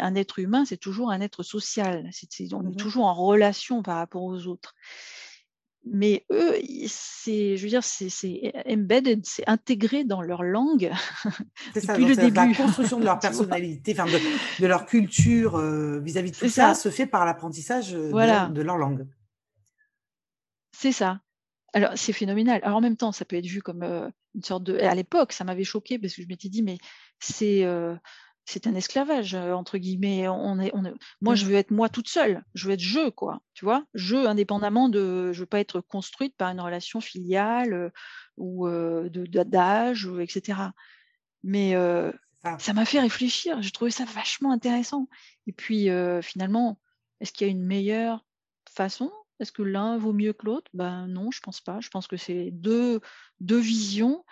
un 0.00 0.14
être 0.14 0.38
humain, 0.38 0.64
c'est 0.66 0.76
toujours 0.76 1.10
un 1.10 1.20
être 1.20 1.42
social. 1.42 2.10
on 2.52 2.62
est 2.62 2.68
mmh 2.68 2.76
toujours 2.76 3.06
en 3.06 3.14
relation 3.14 3.82
par 3.82 3.96
rapport 3.96 4.24
aux 4.24 4.46
autres. 4.46 4.74
Mais 5.90 6.24
eux, 6.30 6.54
c'est, 6.86 7.56
je 7.56 7.62
veux 7.62 7.68
dire, 7.68 7.82
c'est, 7.84 8.52
embedded, 8.66 9.24
c'est 9.24 9.48
intégré 9.48 10.04
dans 10.04 10.22
leur 10.22 10.42
langue 10.42 10.90
depuis 11.74 11.86
ça, 11.86 11.98
le 11.98 12.14
début. 12.14 12.34
La 12.34 12.54
construction 12.54 12.98
de 12.98 13.04
leur 13.04 13.18
personnalité, 13.20 13.92
enfin 13.98 14.06
de, 14.60 14.66
leur 14.66 14.86
culture 14.86 15.58
vis-à-vis 16.00 16.32
de 16.32 16.36
tout 16.36 16.48
ça, 16.48 16.74
se 16.74 16.90
fait 16.90 17.06
par 17.06 17.24
l'apprentissage 17.24 17.92
de, 17.92 18.62
leur 18.62 18.76
langue. 18.76 19.06
C'est 20.72 20.92
ça. 20.92 21.20
Alors, 21.74 21.92
c'est 21.96 22.12
phénoménal. 22.12 22.60
Alors, 22.62 22.78
en 22.78 22.80
même 22.80 22.96
temps, 22.96 23.12
ça 23.12 23.24
peut 23.24 23.36
être 23.36 23.46
vu 23.46 23.62
comme 23.62 23.82
une 23.82 24.42
sorte 24.42 24.64
de. 24.64 24.78
À 24.78 24.94
l'époque, 24.94 25.32
ça 25.32 25.44
m'avait 25.44 25.64
choqué 25.64 25.98
parce 25.98 26.14
que 26.14 26.22
je 26.22 26.28
m'étais 26.28 26.48
dit, 26.48 26.62
mais 26.62 26.78
c'est 27.20 27.64
c'est 28.48 28.66
un 28.66 28.74
esclavage 28.74 29.34
entre 29.34 29.76
guillemets. 29.76 30.26
On 30.26 30.58
est, 30.58 30.70
on 30.74 30.82
Moi, 31.20 31.34
je 31.34 31.44
mmh. 31.44 31.48
veux 31.48 31.54
être 31.56 31.70
moi 31.70 31.90
toute 31.90 32.08
seule. 32.08 32.42
Je 32.54 32.66
veux 32.66 32.72
être 32.72 32.80
je, 32.80 33.10
quoi. 33.10 33.42
Tu 33.52 33.66
vois, 33.66 33.84
je 33.92 34.16
indépendamment 34.16 34.88
de, 34.88 35.34
je 35.34 35.40
veux 35.40 35.46
pas 35.46 35.60
être 35.60 35.82
construite 35.82 36.34
par 36.34 36.48
une 36.48 36.60
relation 36.60 37.02
filiale 37.02 37.92
ou 38.38 38.66
de 38.66 39.42
d'âge, 39.42 40.08
etc. 40.18 40.60
Mais 41.44 41.74
ça 42.58 42.72
m'a 42.72 42.86
fait 42.86 43.00
réfléchir. 43.00 43.60
J'ai 43.60 43.70
trouvé 43.70 43.90
ça 43.90 44.06
vachement 44.06 44.50
intéressant. 44.50 45.08
Et 45.46 45.52
puis 45.52 45.90
finalement, 46.22 46.80
est-ce 47.20 47.32
qu'il 47.32 47.46
y 47.46 47.50
a 47.50 47.52
une 47.52 47.66
meilleure 47.66 48.24
façon? 48.70 49.12
Est-ce 49.40 49.52
que 49.52 49.62
l'un 49.62 49.98
vaut 49.98 50.14
mieux 50.14 50.32
que 50.32 50.46
l'autre? 50.46 50.70
Ben 50.72 51.06
non, 51.06 51.30
je 51.30 51.40
pense 51.40 51.60
pas. 51.60 51.80
Je 51.80 51.90
pense 51.90 52.06
que 52.06 52.16
c'est 52.16 52.50
deux 52.50 53.00
deux 53.40 53.60
visions 53.60 54.24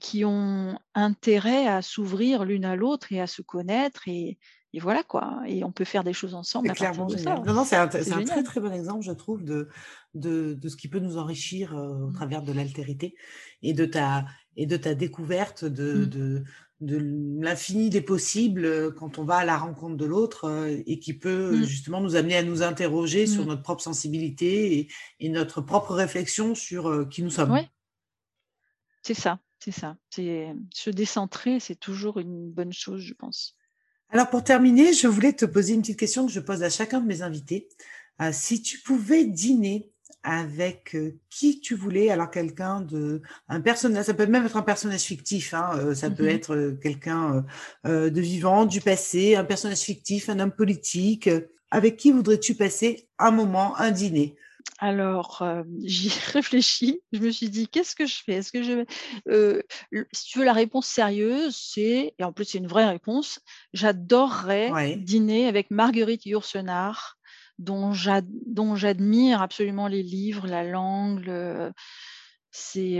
qui 0.00 0.24
ont 0.24 0.78
intérêt 0.94 1.66
à 1.66 1.82
s'ouvrir 1.82 2.44
l'une 2.44 2.64
à 2.64 2.76
l'autre 2.76 3.12
et 3.12 3.20
à 3.20 3.26
se 3.26 3.42
connaître 3.42 4.02
et, 4.06 4.38
voilà 4.80 5.02
quoi. 5.02 5.42
Et 5.46 5.64
on 5.64 5.72
peut 5.72 5.84
faire 5.84 6.02
des 6.02 6.14
choses 6.14 6.34
ensemble. 6.34 6.68
C'est 6.68 6.74
clairement 6.74 7.06
génial. 7.06 7.42
Non, 7.44 7.52
non, 7.52 7.64
c'est 7.64 7.76
un, 7.76 7.88
très 7.88 8.42
très 8.42 8.58
bon 8.58 8.72
exemple, 8.72 9.04
je 9.04 9.12
trouve, 9.12 9.44
de, 9.44 9.68
de, 10.14 10.68
ce 10.68 10.76
qui 10.76 10.88
peut 10.88 10.98
nous 10.98 11.18
enrichir 11.18 11.76
euh, 11.76 11.88
au 11.88 12.08
mmh. 12.08 12.12
travers 12.14 12.42
de 12.42 12.52
l'altérité 12.52 13.14
et 13.62 13.74
de 13.74 13.84
ta 13.84 14.24
et 14.56 14.64
de 14.64 14.76
ta 14.78 14.94
découverte 14.94 15.66
de, 15.66 16.06
mmh. 16.06 16.44
de, 16.80 16.96
l'infini 17.40 17.90
des 17.90 18.00
possibles 18.00 18.64
euh, 18.64 18.90
quand 18.90 19.18
on 19.18 19.24
va 19.24 19.36
à 19.36 19.44
la 19.44 19.58
rencontre 19.58 19.96
de 19.96 20.06
l'autre 20.06 20.46
euh, 20.46 20.82
et 20.86 20.98
qui 20.98 21.12
peut 21.12 21.54
mmh. 21.54 21.64
justement 21.64 22.00
nous 22.00 22.16
amener 22.16 22.36
à 22.36 22.42
nous 22.42 22.62
interroger 22.62 23.26
sur 23.26 23.44
notre 23.44 23.62
propre 23.62 23.82
sensibilité 23.82 24.88
et, 25.20 25.28
notre 25.28 25.60
propre 25.60 25.92
réflexion 25.92 26.54
sur 26.54 27.08
qui 27.10 27.22
nous 27.22 27.30
sommes. 27.30 27.52
Oui, 27.52 27.68
c'est 29.02 29.14
ça. 29.14 29.38
C'est 29.64 29.70
ça. 29.70 29.96
C'est 30.10 30.48
se 30.74 30.90
décentrer, 30.90 31.60
c'est 31.60 31.76
toujours 31.76 32.18
une 32.18 32.50
bonne 32.50 32.72
chose, 32.72 33.00
je 33.00 33.14
pense. 33.14 33.56
Alors 34.10 34.28
pour 34.28 34.42
terminer, 34.42 34.92
je 34.92 35.06
voulais 35.06 35.34
te 35.34 35.44
poser 35.44 35.74
une 35.74 35.82
petite 35.82 36.00
question 36.00 36.26
que 36.26 36.32
je 36.32 36.40
pose 36.40 36.64
à 36.64 36.68
chacun 36.68 37.00
de 37.00 37.06
mes 37.06 37.22
invités. 37.22 37.68
Euh, 38.20 38.30
si 38.32 38.60
tu 38.60 38.80
pouvais 38.80 39.24
dîner 39.24 39.92
avec 40.24 40.96
euh, 40.96 41.16
qui 41.30 41.60
tu 41.60 41.76
voulais, 41.76 42.10
alors 42.10 42.32
quelqu'un 42.32 42.80
de 42.80 43.22
un 43.46 43.60
personnage, 43.60 44.06
ça 44.06 44.14
peut 44.14 44.26
même 44.26 44.46
être 44.46 44.56
un 44.56 44.62
personnage 44.62 45.02
fictif, 45.02 45.54
hein, 45.54 45.70
euh, 45.76 45.94
ça 45.94 46.10
peut 46.10 46.24
mmh 46.24 46.28
être 46.28 46.76
quelqu'un 46.82 47.46
de 47.84 48.20
vivant, 48.20 48.66
du 48.66 48.80
passé, 48.80 49.36
un 49.36 49.44
personnage 49.44 49.82
fictif, 49.82 50.28
un 50.28 50.40
homme 50.40 50.50
politique. 50.50 51.30
Avec 51.70 51.96
qui 51.96 52.10
voudrais-tu 52.10 52.56
passer 52.56 53.08
un 53.18 53.30
moment, 53.30 53.76
un 53.78 53.92
dîner? 53.92 54.34
Alors, 54.78 55.44
j'y 55.84 56.10
réfléchis. 56.32 57.00
Je 57.12 57.20
me 57.20 57.30
suis 57.30 57.48
dit, 57.48 57.68
qu'est-ce 57.68 57.94
que 57.94 58.06
je 58.06 58.22
fais? 58.24 58.34
Est-ce 58.34 58.52
que 58.52 58.62
je 58.62 58.84
euh, 59.28 59.62
si 60.12 60.26
tu 60.26 60.38
veux 60.38 60.44
la 60.44 60.52
réponse 60.52 60.86
sérieuse, 60.86 61.56
c'est 61.56 62.14
et 62.18 62.24
en 62.24 62.32
plus 62.32 62.44
c'est 62.44 62.58
une 62.58 62.66
vraie 62.66 62.88
réponse. 62.88 63.40
J'adorerais 63.72 64.96
dîner 64.96 65.46
avec 65.46 65.70
Marguerite 65.70 66.26
Yourcenar, 66.26 67.16
dont 67.58 67.92
j'admire 67.94 69.42
absolument 69.42 69.86
les 69.86 70.02
livres, 70.02 70.46
la 70.46 70.64
langue. 70.64 71.30
c'est 72.50 72.96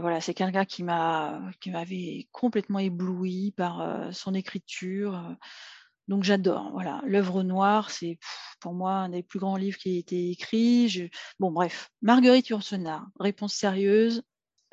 voilà, 0.00 0.20
c'est 0.20 0.34
quelqu'un 0.34 0.64
qui 0.64 0.82
m'a 0.82 1.40
qui 1.60 1.70
m'avait 1.70 2.28
complètement 2.32 2.78
ébloui 2.78 3.52
par 3.56 4.08
son 4.12 4.34
écriture. 4.34 5.36
Donc 6.08 6.24
j'adore. 6.24 6.70
Voilà, 6.72 7.02
l'œuvre 7.06 7.42
noire, 7.42 7.90
c'est 7.90 8.18
pour 8.60 8.74
moi 8.74 8.92
un 8.92 9.08
des 9.10 9.22
plus 9.22 9.38
grands 9.38 9.56
livres 9.56 9.78
qui 9.78 9.96
a 9.96 9.98
été 9.98 10.30
écrit. 10.30 11.10
Bon, 11.38 11.50
bref, 11.50 11.90
Marguerite 12.02 12.48
Yourcenar, 12.48 13.06
réponse 13.18 13.54
sérieuse, 13.54 14.22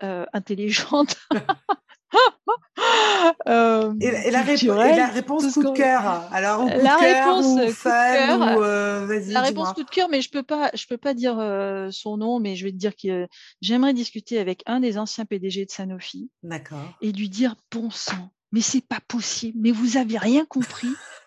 euh, 0.04 0.26
intelligente. 0.34 1.16
euh, 3.48 3.94
et, 4.02 4.32
la, 4.32 4.42
réponse 4.42 5.54
coup 5.54 5.64
de 5.64 5.78
cœur. 5.78 6.28
Alors, 6.32 6.62
coup 6.62 6.68
la 6.68 6.76
de 6.76 7.02
réponse 7.02 7.46
ou 7.46 7.56
coup 7.56 7.62
de 7.62 7.72
cœur. 7.72 8.42
Euh, 8.60 9.22
la 9.28 9.42
réponse 9.42 9.74
coup 9.74 9.84
de 9.84 9.90
cœur, 9.90 10.10
mais 10.10 10.22
je 10.22 10.30
peux 10.30 10.44
pas, 10.44 10.72
je 10.74 10.86
peux 10.88 10.98
pas 10.98 11.14
dire 11.14 11.36
son 11.92 12.18
nom, 12.18 12.40
mais 12.40 12.56
je 12.56 12.66
vais 12.66 12.72
te 12.72 12.78
dire 12.78 12.94
que 13.02 13.28
j'aimerais 13.62 13.94
discuter 13.94 14.40
avec 14.40 14.64
un 14.66 14.82
des 14.82 14.98
anciens 14.98 15.26
PDG 15.26 15.66
de 15.66 15.72
Sanofi. 15.72 16.30
D'accord. 16.42 16.98
Et 17.02 17.12
lui 17.12 17.30
dire 17.30 17.56
bon 17.72 17.90
sang, 17.90 18.32
mais 18.52 18.62
c'est 18.62 18.86
pas 18.86 19.00
possible, 19.08 19.60
mais 19.62 19.72
vous 19.72 19.96
avez 19.96 20.18
rien 20.18 20.46
compris 20.46 20.90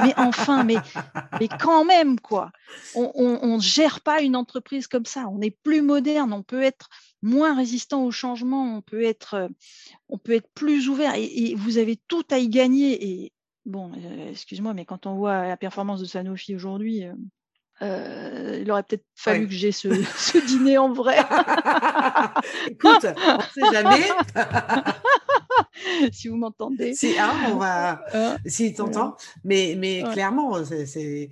mais 0.00 0.14
enfin, 0.16 0.64
mais, 0.64 0.76
mais 1.40 1.48
quand 1.48 1.84
même, 1.84 2.18
quoi. 2.20 2.50
On 2.94 3.56
ne 3.56 3.60
gère 3.60 4.00
pas 4.00 4.20
une 4.20 4.36
entreprise 4.36 4.86
comme 4.86 5.06
ça. 5.06 5.26
On 5.28 5.40
est 5.40 5.56
plus 5.62 5.82
moderne, 5.82 6.32
on 6.32 6.42
peut 6.42 6.62
être 6.62 6.88
moins 7.22 7.54
résistant 7.54 8.04
au 8.04 8.10
changement, 8.10 8.76
on 8.76 8.82
peut 8.82 9.02
être, 9.02 9.50
on 10.08 10.18
peut 10.18 10.32
être 10.32 10.48
plus 10.54 10.88
ouvert 10.88 11.14
et, 11.16 11.54
vous 11.56 11.78
avez 11.78 11.96
tout 12.08 12.24
à 12.30 12.38
y 12.38 12.48
gagner. 12.48 13.04
Et 13.04 13.32
bon, 13.66 13.92
euh, 13.96 14.30
excuse-moi, 14.30 14.74
mais 14.74 14.84
quand 14.84 15.06
on 15.06 15.14
voit 15.14 15.46
la 15.46 15.56
performance 15.56 16.00
de 16.00 16.06
Sanofi 16.06 16.54
aujourd'hui, 16.54 17.04
euh, 17.04 17.12
euh, 17.82 18.58
il 18.60 18.70
aurait 18.70 18.82
peut-être 18.82 19.06
fallu 19.14 19.46
que 19.46 19.54
j'ai 19.54 19.72
ce, 19.72 19.88
ce, 20.16 20.38
dîner 20.38 20.78
en 20.78 20.92
vrai. 20.92 21.18
Écoute, 22.68 23.06
on 23.06 23.36
ne 23.36 23.42
sait 23.42 23.72
jamais. 23.72 24.08
si 26.12 26.28
vous 26.28 26.36
m'entendez. 26.36 26.94
Si, 26.94 27.18
hein, 27.18 27.34
on 27.52 27.56
va. 27.56 28.04
Hein, 28.12 28.36
si 28.44 28.74
t'entends. 28.74 29.16
Mais, 29.44 29.74
mais 29.78 30.02
clairement, 30.12 30.64
c'est. 30.64 31.30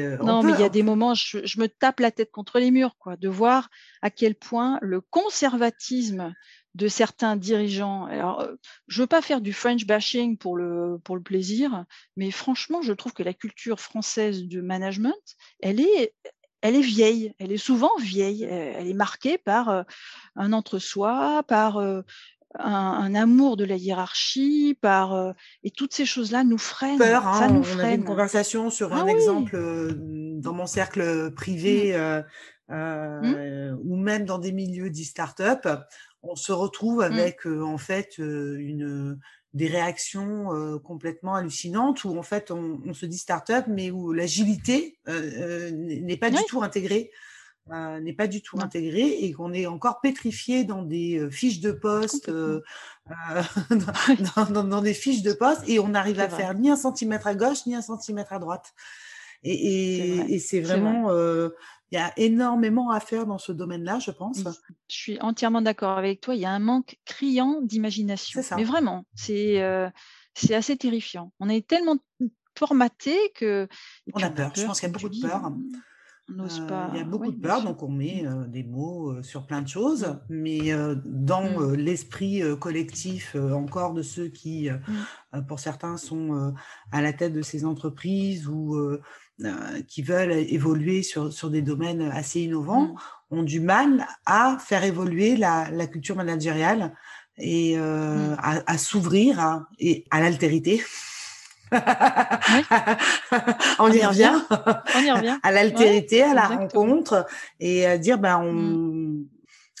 Euh, 0.00 0.16
non, 0.18 0.42
mais 0.42 0.52
il 0.52 0.60
y 0.60 0.64
a 0.64 0.68
des 0.68 0.82
moments, 0.82 1.14
je, 1.14 1.58
me 1.58 1.66
tape 1.66 2.00
la 2.00 2.10
tête 2.10 2.30
contre 2.30 2.58
les 2.58 2.70
murs, 2.70 2.96
quoi, 2.98 3.16
de 3.16 3.28
voir 3.28 3.70
à 4.02 4.10
quel 4.10 4.34
point 4.34 4.78
le 4.82 5.00
conservatisme 5.00 6.34
de 6.74 6.88
certains 6.88 7.36
dirigeants. 7.36 8.06
Alors, 8.06 8.40
euh, 8.40 8.54
je 8.88 9.02
veux 9.02 9.06
pas 9.06 9.22
faire 9.22 9.40
du 9.40 9.52
French 9.52 9.86
bashing 9.86 10.36
pour 10.36 10.56
le, 10.56 10.98
pour 11.04 11.16
le 11.16 11.22
plaisir, 11.22 11.84
mais 12.16 12.30
franchement, 12.30 12.82
je 12.82 12.92
trouve 12.92 13.12
que 13.12 13.22
la 13.22 13.34
culture 13.34 13.80
française 13.80 14.44
de 14.44 14.60
management, 14.60 15.14
elle 15.60 15.80
est, 15.80 16.14
elle 16.60 16.76
est 16.76 16.82
vieille, 16.82 17.34
elle 17.38 17.52
est 17.52 17.58
souvent 17.58 17.94
vieille, 17.98 18.44
elle 18.44 18.88
est 18.88 18.94
marquée 18.94 19.38
par 19.38 19.68
euh, 19.68 19.82
un 20.34 20.52
entre-soi, 20.52 21.44
par 21.46 21.78
euh, 22.58 22.62
un, 22.62 23.14
amour 23.14 23.56
de 23.56 23.64
la 23.64 23.76
hiérarchie, 23.76 24.78
par 24.80 25.34
et 25.62 25.70
toutes 25.70 25.92
ces 25.94 26.06
choses-là 26.06 26.44
nous 26.44 26.58
freinent. 26.58 26.98
Peur, 26.98 27.22
ça 27.22 27.44
hein, 27.46 27.48
nous 27.52 27.60
on 27.60 27.62
freine. 27.64 27.80
avait 27.86 27.94
une 27.96 28.04
conversation 28.04 28.70
sur 28.70 28.92
Ah 28.92 29.00
un 29.00 29.04
oui. 29.06 29.12
exemple 29.12 29.58
dans 30.40 30.52
mon 30.52 30.66
cercle 30.66 31.32
privé 31.32 31.94
Mmh. 32.70 32.74
euh, 32.74 33.76
ou 33.84 33.96
même 33.96 34.24
dans 34.24 34.38
des 34.38 34.50
milieux 34.52 34.88
dits 34.88 35.04
start-up. 35.04 35.68
On 36.22 36.34
se 36.34 36.50
retrouve 36.52 37.00
Mmh. 37.00 37.12
avec 37.12 37.44
en 37.46 37.76
fait 37.76 38.16
une 38.18 39.18
des 39.52 39.68
réactions 39.68 40.46
complètement 40.82 41.34
hallucinantes 41.34 42.04
où 42.04 42.16
en 42.18 42.22
fait 42.22 42.50
on, 42.50 42.80
on 42.86 42.94
se 42.94 43.04
dit 43.06 43.18
start-up 43.18 43.66
mais 43.68 43.90
où 43.90 44.12
l'agilité 44.12 44.98
euh, 45.08 45.70
n'est 45.72 46.16
pas 46.16 46.30
Oui. 46.30 46.36
du 46.36 46.42
tout 46.48 46.62
intégrée 46.62 47.10
euh, 47.72 48.00
n'est 48.00 48.12
pas 48.12 48.26
du 48.26 48.42
tout 48.42 48.56
Non. 48.58 48.64
intégrée 48.64 49.08
et 49.24 49.32
qu'on 49.32 49.52
est 49.52 49.66
encore 49.66 50.00
pétrifié 50.00 50.64
dans 50.64 50.82
des 50.82 51.18
euh, 51.18 51.30
fiches 51.30 51.60
de 51.60 51.72
poste, 51.72 52.28
euh, 52.28 52.60
euh, 53.10 53.42
dans, 54.36 54.44
dans- 54.52 54.64
dans 54.64 54.82
des 54.82 54.94
fiches 54.94 55.22
de 55.22 55.32
poste 55.32 55.62
et 55.68 55.78
on 55.78 55.88
n'arrive 55.88 56.20
à 56.20 56.26
vrai. 56.26 56.36
faire 56.36 56.54
ni 56.54 56.68
un 56.70 56.76
centimètre 56.76 57.26
à 57.26 57.34
gauche 57.34 57.64
ni 57.66 57.74
un 57.74 57.82
centimètre 57.82 58.32
à 58.32 58.38
droite. 58.38 58.72
Et, 59.42 59.54
C'est 59.56 60.08
et, 60.08 60.16
vrai. 60.16 60.30
et 60.32 60.38
c'est 60.38 60.46
C'est 60.48 60.60
vrai. 60.60 60.80
vraiment, 60.80 61.10
euh, 61.10 61.50
il 61.90 61.96
y 61.96 61.98
a 61.98 62.12
énormément 62.16 62.90
à 62.90 63.00
faire 63.00 63.24
dans 63.26 63.38
ce 63.38 63.52
domaine-là, 63.52 63.98
je 63.98 64.10
pense. 64.10 64.38
Je 64.88 64.94
suis 64.94 65.20
entièrement 65.20 65.62
d'accord 65.62 65.96
avec 65.98 66.20
toi. 66.20 66.34
Il 66.34 66.40
y 66.40 66.46
a 66.46 66.50
un 66.50 66.58
manque 66.58 66.96
criant 67.04 67.60
d'imagination. 67.62 68.42
C'est 68.42 68.48
ça. 68.48 68.56
Mais 68.56 68.64
vraiment, 68.64 69.04
c'est 69.14 69.62
c'est 70.34 70.54
assez 70.54 70.76
terrifiant. 70.76 71.32
On 71.40 71.48
est 71.48 71.64
tellement 71.66 71.96
formaté 72.58 73.16
que. 73.36 73.68
On 74.12 74.22
a 74.22 74.30
peur. 74.30 74.50
Je 74.56 74.64
pense 74.64 74.80
qu'il 74.80 74.88
y 74.88 74.90
a 74.90 74.92
beaucoup 74.92 75.08
de 75.08 75.20
peur. 75.20 75.52
Euh, 76.30 76.88
il 76.94 76.98
y 76.98 77.00
a 77.00 77.04
beaucoup 77.04 77.28
oui, 77.28 77.36
de 77.36 77.40
peur, 77.40 77.62
donc 77.62 77.82
on 77.82 77.88
met 77.90 78.22
Mm. 78.22 78.26
euh, 78.26 78.46
des 78.46 78.64
mots 78.64 79.10
euh, 79.12 79.22
sur 79.22 79.46
plein 79.46 79.60
de 79.60 79.68
choses, 79.68 80.16
mais 80.30 80.72
dans 81.04 81.42
Mm. 81.42 81.62
euh, 81.62 81.76
l'esprit 81.76 82.42
collectif 82.58 83.36
encore 83.36 83.92
de 83.92 84.02
ceux 84.02 84.28
qui, 84.28 84.70
euh, 84.70 84.76
Mm. 84.88 84.92
euh, 85.36 85.40
pour 85.42 85.60
certains, 85.60 85.96
sont 85.98 86.54
à 86.92 87.02
la 87.02 87.12
tête 87.12 87.34
de 87.34 87.42
ces 87.42 87.64
entreprises 87.66 88.48
ou 88.48 88.76
qui 89.88 90.02
veulent 90.02 90.32
évoluer 90.32 91.02
sur, 91.02 91.32
sur 91.32 91.50
des 91.50 91.60
domaines 91.62 92.02
assez 92.02 92.40
innovants, 92.40 92.94
Mm. 93.30 93.36
ont 93.38 93.42
du 93.42 93.60
mal 93.60 94.06
à 94.24 94.56
faire 94.58 94.84
évoluer 94.84 95.36
la, 95.36 95.70
la 95.70 95.86
culture 95.86 96.16
managériale 96.16 96.94
et 97.36 97.76
à, 97.76 98.62
à 98.66 98.78
s'ouvrir 98.78 99.66
et 99.78 100.04
à 100.10 100.20
l'altérité. 100.20 100.82
on, 103.78 103.90
y 103.92 104.04
revient 104.04 104.32
On 104.96 105.00
y 105.02 105.10
revient. 105.10 105.38
à 105.42 105.52
l'altérité, 105.52 106.22
à 106.22 106.34
la 106.34 106.44
exactement. 106.44 106.82
rencontre 106.82 107.26
et 107.60 107.86
à 107.86 107.98
dire 107.98 108.18
ben 108.18 108.38
on, 108.38 108.52
Mm. 108.52 109.26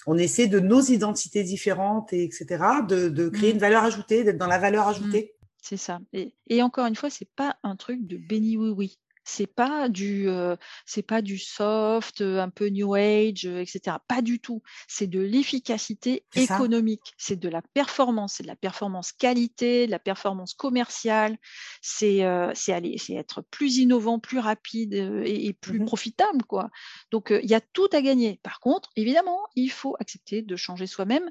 on 0.06 0.18
essaie 0.18 0.46
de 0.48 0.60
nos 0.60 0.80
identités 0.82 1.42
différentes 1.44 2.12
et 2.12 2.24
etc. 2.24 2.46
de, 2.88 3.08
de 3.08 3.28
créer 3.28 3.52
Mm. 3.52 3.56
une 3.56 3.60
valeur 3.60 3.84
ajoutée, 3.84 4.24
d'être 4.24 4.38
dans 4.38 4.46
la 4.46 4.58
valeur 4.58 4.88
ajoutée. 4.88 5.34
C'est 5.62 5.76
ça. 5.78 6.00
Et, 6.12 6.34
et 6.48 6.62
encore 6.62 6.86
une 6.86 6.96
fois, 6.96 7.08
c'est 7.10 7.28
pas 7.36 7.56
un 7.62 7.76
truc 7.76 8.06
de 8.06 8.16
béni 8.18 8.56
oui 8.58 8.70
oui. 8.70 8.98
C'est 9.24 9.46
pas 9.46 9.88
du, 9.88 10.28
euh, 10.28 10.56
c'est 10.86 11.02
pas 11.02 11.22
du 11.22 11.38
soft, 11.38 12.20
un 12.20 12.50
peu 12.50 12.68
new 12.68 12.94
age, 12.94 13.46
etc. 13.46 13.96
Pas 14.06 14.22
du 14.22 14.38
tout. 14.40 14.62
C'est 14.88 15.06
de 15.06 15.20
l'efficacité 15.20 16.24
économique. 16.34 17.14
C'est 17.18 17.36
de 17.40 17.48
la 17.48 17.62
performance. 17.62 18.34
C'est 18.34 18.42
de 18.42 18.48
la 18.48 18.56
performance 18.56 19.12
qualité, 19.12 19.86
de 19.86 19.90
la 19.90 19.98
performance 19.98 20.54
commerciale. 20.54 21.38
C'est, 21.82 22.24
euh, 22.24 22.52
c'est 22.54 22.72
aller, 22.72 22.98
c'est 22.98 23.14
être 23.14 23.42
plus 23.50 23.78
innovant, 23.78 24.18
plus 24.18 24.38
rapide 24.38 24.94
et, 24.94 25.46
et 25.46 25.52
plus 25.52 25.80
Mhm. 25.80 25.86
profitable, 25.86 26.44
quoi. 26.44 26.70
Donc 27.10 27.30
euh, 27.32 27.40
il 27.42 27.50
y 27.50 27.54
a 27.54 27.60
tout 27.60 27.88
à 27.92 28.02
gagner. 28.02 28.40
Par 28.42 28.60
contre, 28.60 28.90
évidemment, 28.96 29.40
il 29.56 29.70
faut 29.70 29.96
accepter 30.00 30.42
de 30.42 30.56
changer 30.56 30.86
soi-même 30.86 31.28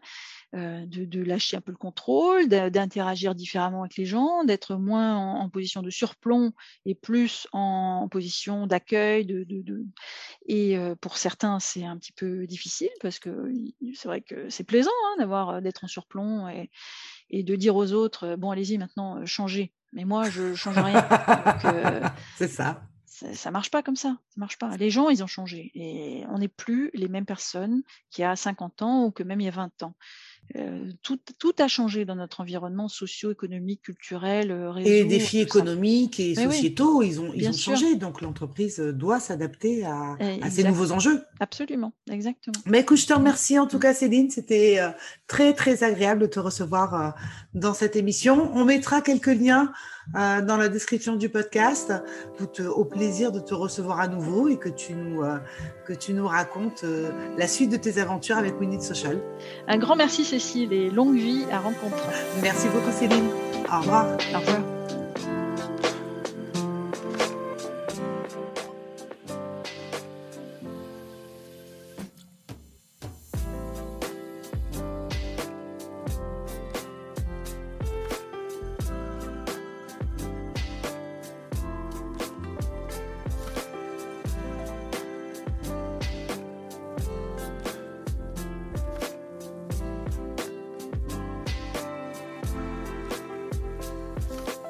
de, 0.54 1.06
de 1.06 1.24
lâcher 1.24 1.58
un 1.58 1.62
peu 1.62 1.72
le 1.72 1.78
contrôle, 1.78 2.48
d'interagir 2.48 3.34
différemment 3.36 3.82
avec 3.82 3.98
les 3.98 4.06
gens, 4.06 4.44
d'être 4.44 4.76
moins 4.76 5.16
en, 5.18 5.40
en 5.40 5.50
position 5.50 5.82
de 5.82 5.90
surplomb 5.90 6.52
et 6.86 6.94
plus 6.96 7.48
en, 7.54 7.60
en 7.84 8.08
position 8.10 8.68
d'accueil. 8.68 9.26
De, 9.26 9.44
de, 9.44 9.62
de- 9.62 9.86
Et 10.48 10.78
euh, 10.78 10.96
pour 10.96 11.18
certains, 11.18 11.60
c'est 11.60 11.86
un 11.86 11.98
petit 11.98 12.12
peu 12.14 12.46
difficile 12.48 12.90
parce 13.02 13.20
que 13.20 13.52
c'est 13.94 14.08
vrai 14.08 14.22
que 14.22 14.50
c'est 14.50 14.64
plaisant 14.64 14.92
hein, 15.08 15.16
d'avoir 15.20 15.50
euh, 15.50 15.62
d'être 15.62 15.84
en 15.84 15.88
surplomb 15.88 16.48
et, 16.50 16.70
et 17.30 17.44
de 17.44 17.56
dire 17.56 17.76
aux 17.76 17.92
autres 17.94 18.28
euh, 18.30 18.38
bon 18.38 18.52
allez-y 18.52 18.78
maintenant 18.78 19.26
changez. 19.26 19.74
Mais 19.92 20.06
moi 20.06 20.30
je 20.30 20.56
change 20.56 20.78
rien. 20.80 21.08
Euh, 21.66 22.02
C'est 22.36 22.48
ça. 22.48 22.82
ça, 23.06 23.32
ça 23.34 23.52
marche 23.52 23.70
pas 23.70 23.84
comme 23.84 23.96
ça. 23.96 24.18
Ça 24.30 24.36
marche 24.38 24.58
pas. 24.58 24.76
Les 24.78 24.90
gens, 24.90 25.10
ils 25.10 25.24
ont 25.24 25.28
changé. 25.28 25.72
Et 25.76 26.24
on 26.30 26.40
n'est 26.40 26.48
plus 26.48 26.90
les 26.96 27.08
mêmes 27.08 27.26
personnes 27.28 27.84
qu'il 28.10 28.24
y 28.24 28.26
a 28.26 28.36
50 28.36 28.82
ans 28.82 29.04
ou 29.06 29.12
que 29.12 29.22
même 29.24 29.40
il 29.40 29.46
y 29.46 29.50
a 29.50 29.52
20 29.52 29.84
ans. 29.84 29.96
Euh, 30.56 30.92
tout, 31.02 31.18
tout 31.40 31.54
a 31.60 31.68
changé 31.68 32.06
dans 32.06 32.16
notre 32.16 32.42
environnement 32.42 32.88
socio-économique, 32.88 33.82
culturel, 33.84 34.52
euh, 34.52 34.72
réseau. 34.72 34.88
Et 34.88 35.04
les 35.04 35.06
défis 35.06 35.40
économiques 35.40 36.20
et 36.20 36.34
Mais 36.38 36.46
oui. 36.46 36.54
sociétaux, 36.54 37.02
ils 37.02 37.20
ont, 37.22 37.32
ils 37.34 37.52
sûr. 37.54 37.76
changé. 37.76 37.96
Donc 37.96 38.22
l'entreprise 38.22 38.78
doit 38.80 39.20
s'adapter 39.20 39.84
à, 39.86 40.16
à 40.42 40.50
ces 40.50 40.64
nouveaux 40.64 40.92
enjeux. 40.92 41.24
Absolument, 41.40 41.94
exactement. 42.12 42.54
Mais 42.66 42.82
écoute, 42.82 42.98
je 42.98 43.08
te 43.08 43.14
remercie 43.14 43.58
en 43.58 43.68
tout 43.68 43.78
Mm. 43.78 43.82
cas, 43.82 43.94
Céline. 43.94 44.30
C'était 44.30 44.80
euh, 44.80 44.90
très, 45.28 45.54
très 45.54 45.84
agréable 45.84 46.22
de 46.22 46.28
te 46.28 46.40
recevoir 46.40 46.94
euh, 46.94 47.10
dans 47.56 47.74
cette 47.74 47.96
émission. 47.96 48.52
On 48.54 48.64
mettra 48.66 49.02
quelques 49.02 49.28
liens 49.28 49.72
euh, 50.18 50.42
dans 50.42 50.58
la 50.58 50.68
description 50.70 51.16
du 51.16 51.30
podcast 51.30 51.94
pour 52.38 52.52
te- 52.52 52.62
au 52.62 52.84
plaisir 52.86 53.32
de 53.32 53.40
te 53.40 53.54
recevoir 53.54 54.00
à 54.02 54.08
nouveau 54.08 54.50
et 54.50 54.58
que 54.58 54.70
tu 54.70 54.94
nous, 54.94 55.24
euh, 55.24 55.38
que 55.88 55.94
tu 55.94 56.14
nous 56.14 56.28
racontes 56.28 56.84
euh, 56.84 57.10
la 57.38 57.48
suite 57.48 57.72
de 57.72 57.78
tes 57.78 57.98
aventures 58.00 58.38
avec 58.38 58.60
Need 58.60 58.82
Social. 58.82 59.20
Un 59.68 59.78
grand 59.78 59.96
merci 59.96 60.26
Cécile 60.34 60.74
et 60.74 60.90
longue 60.90 61.16
vie 61.16 61.46
à 61.52 61.60
rencontre. 61.60 62.10
Merci 62.42 62.68
beaucoup, 62.70 62.92
Céline. 62.92 63.30
Au 63.72 63.82
revoir. 63.82 64.18
Au 64.34 64.40
revoir. 64.40 64.73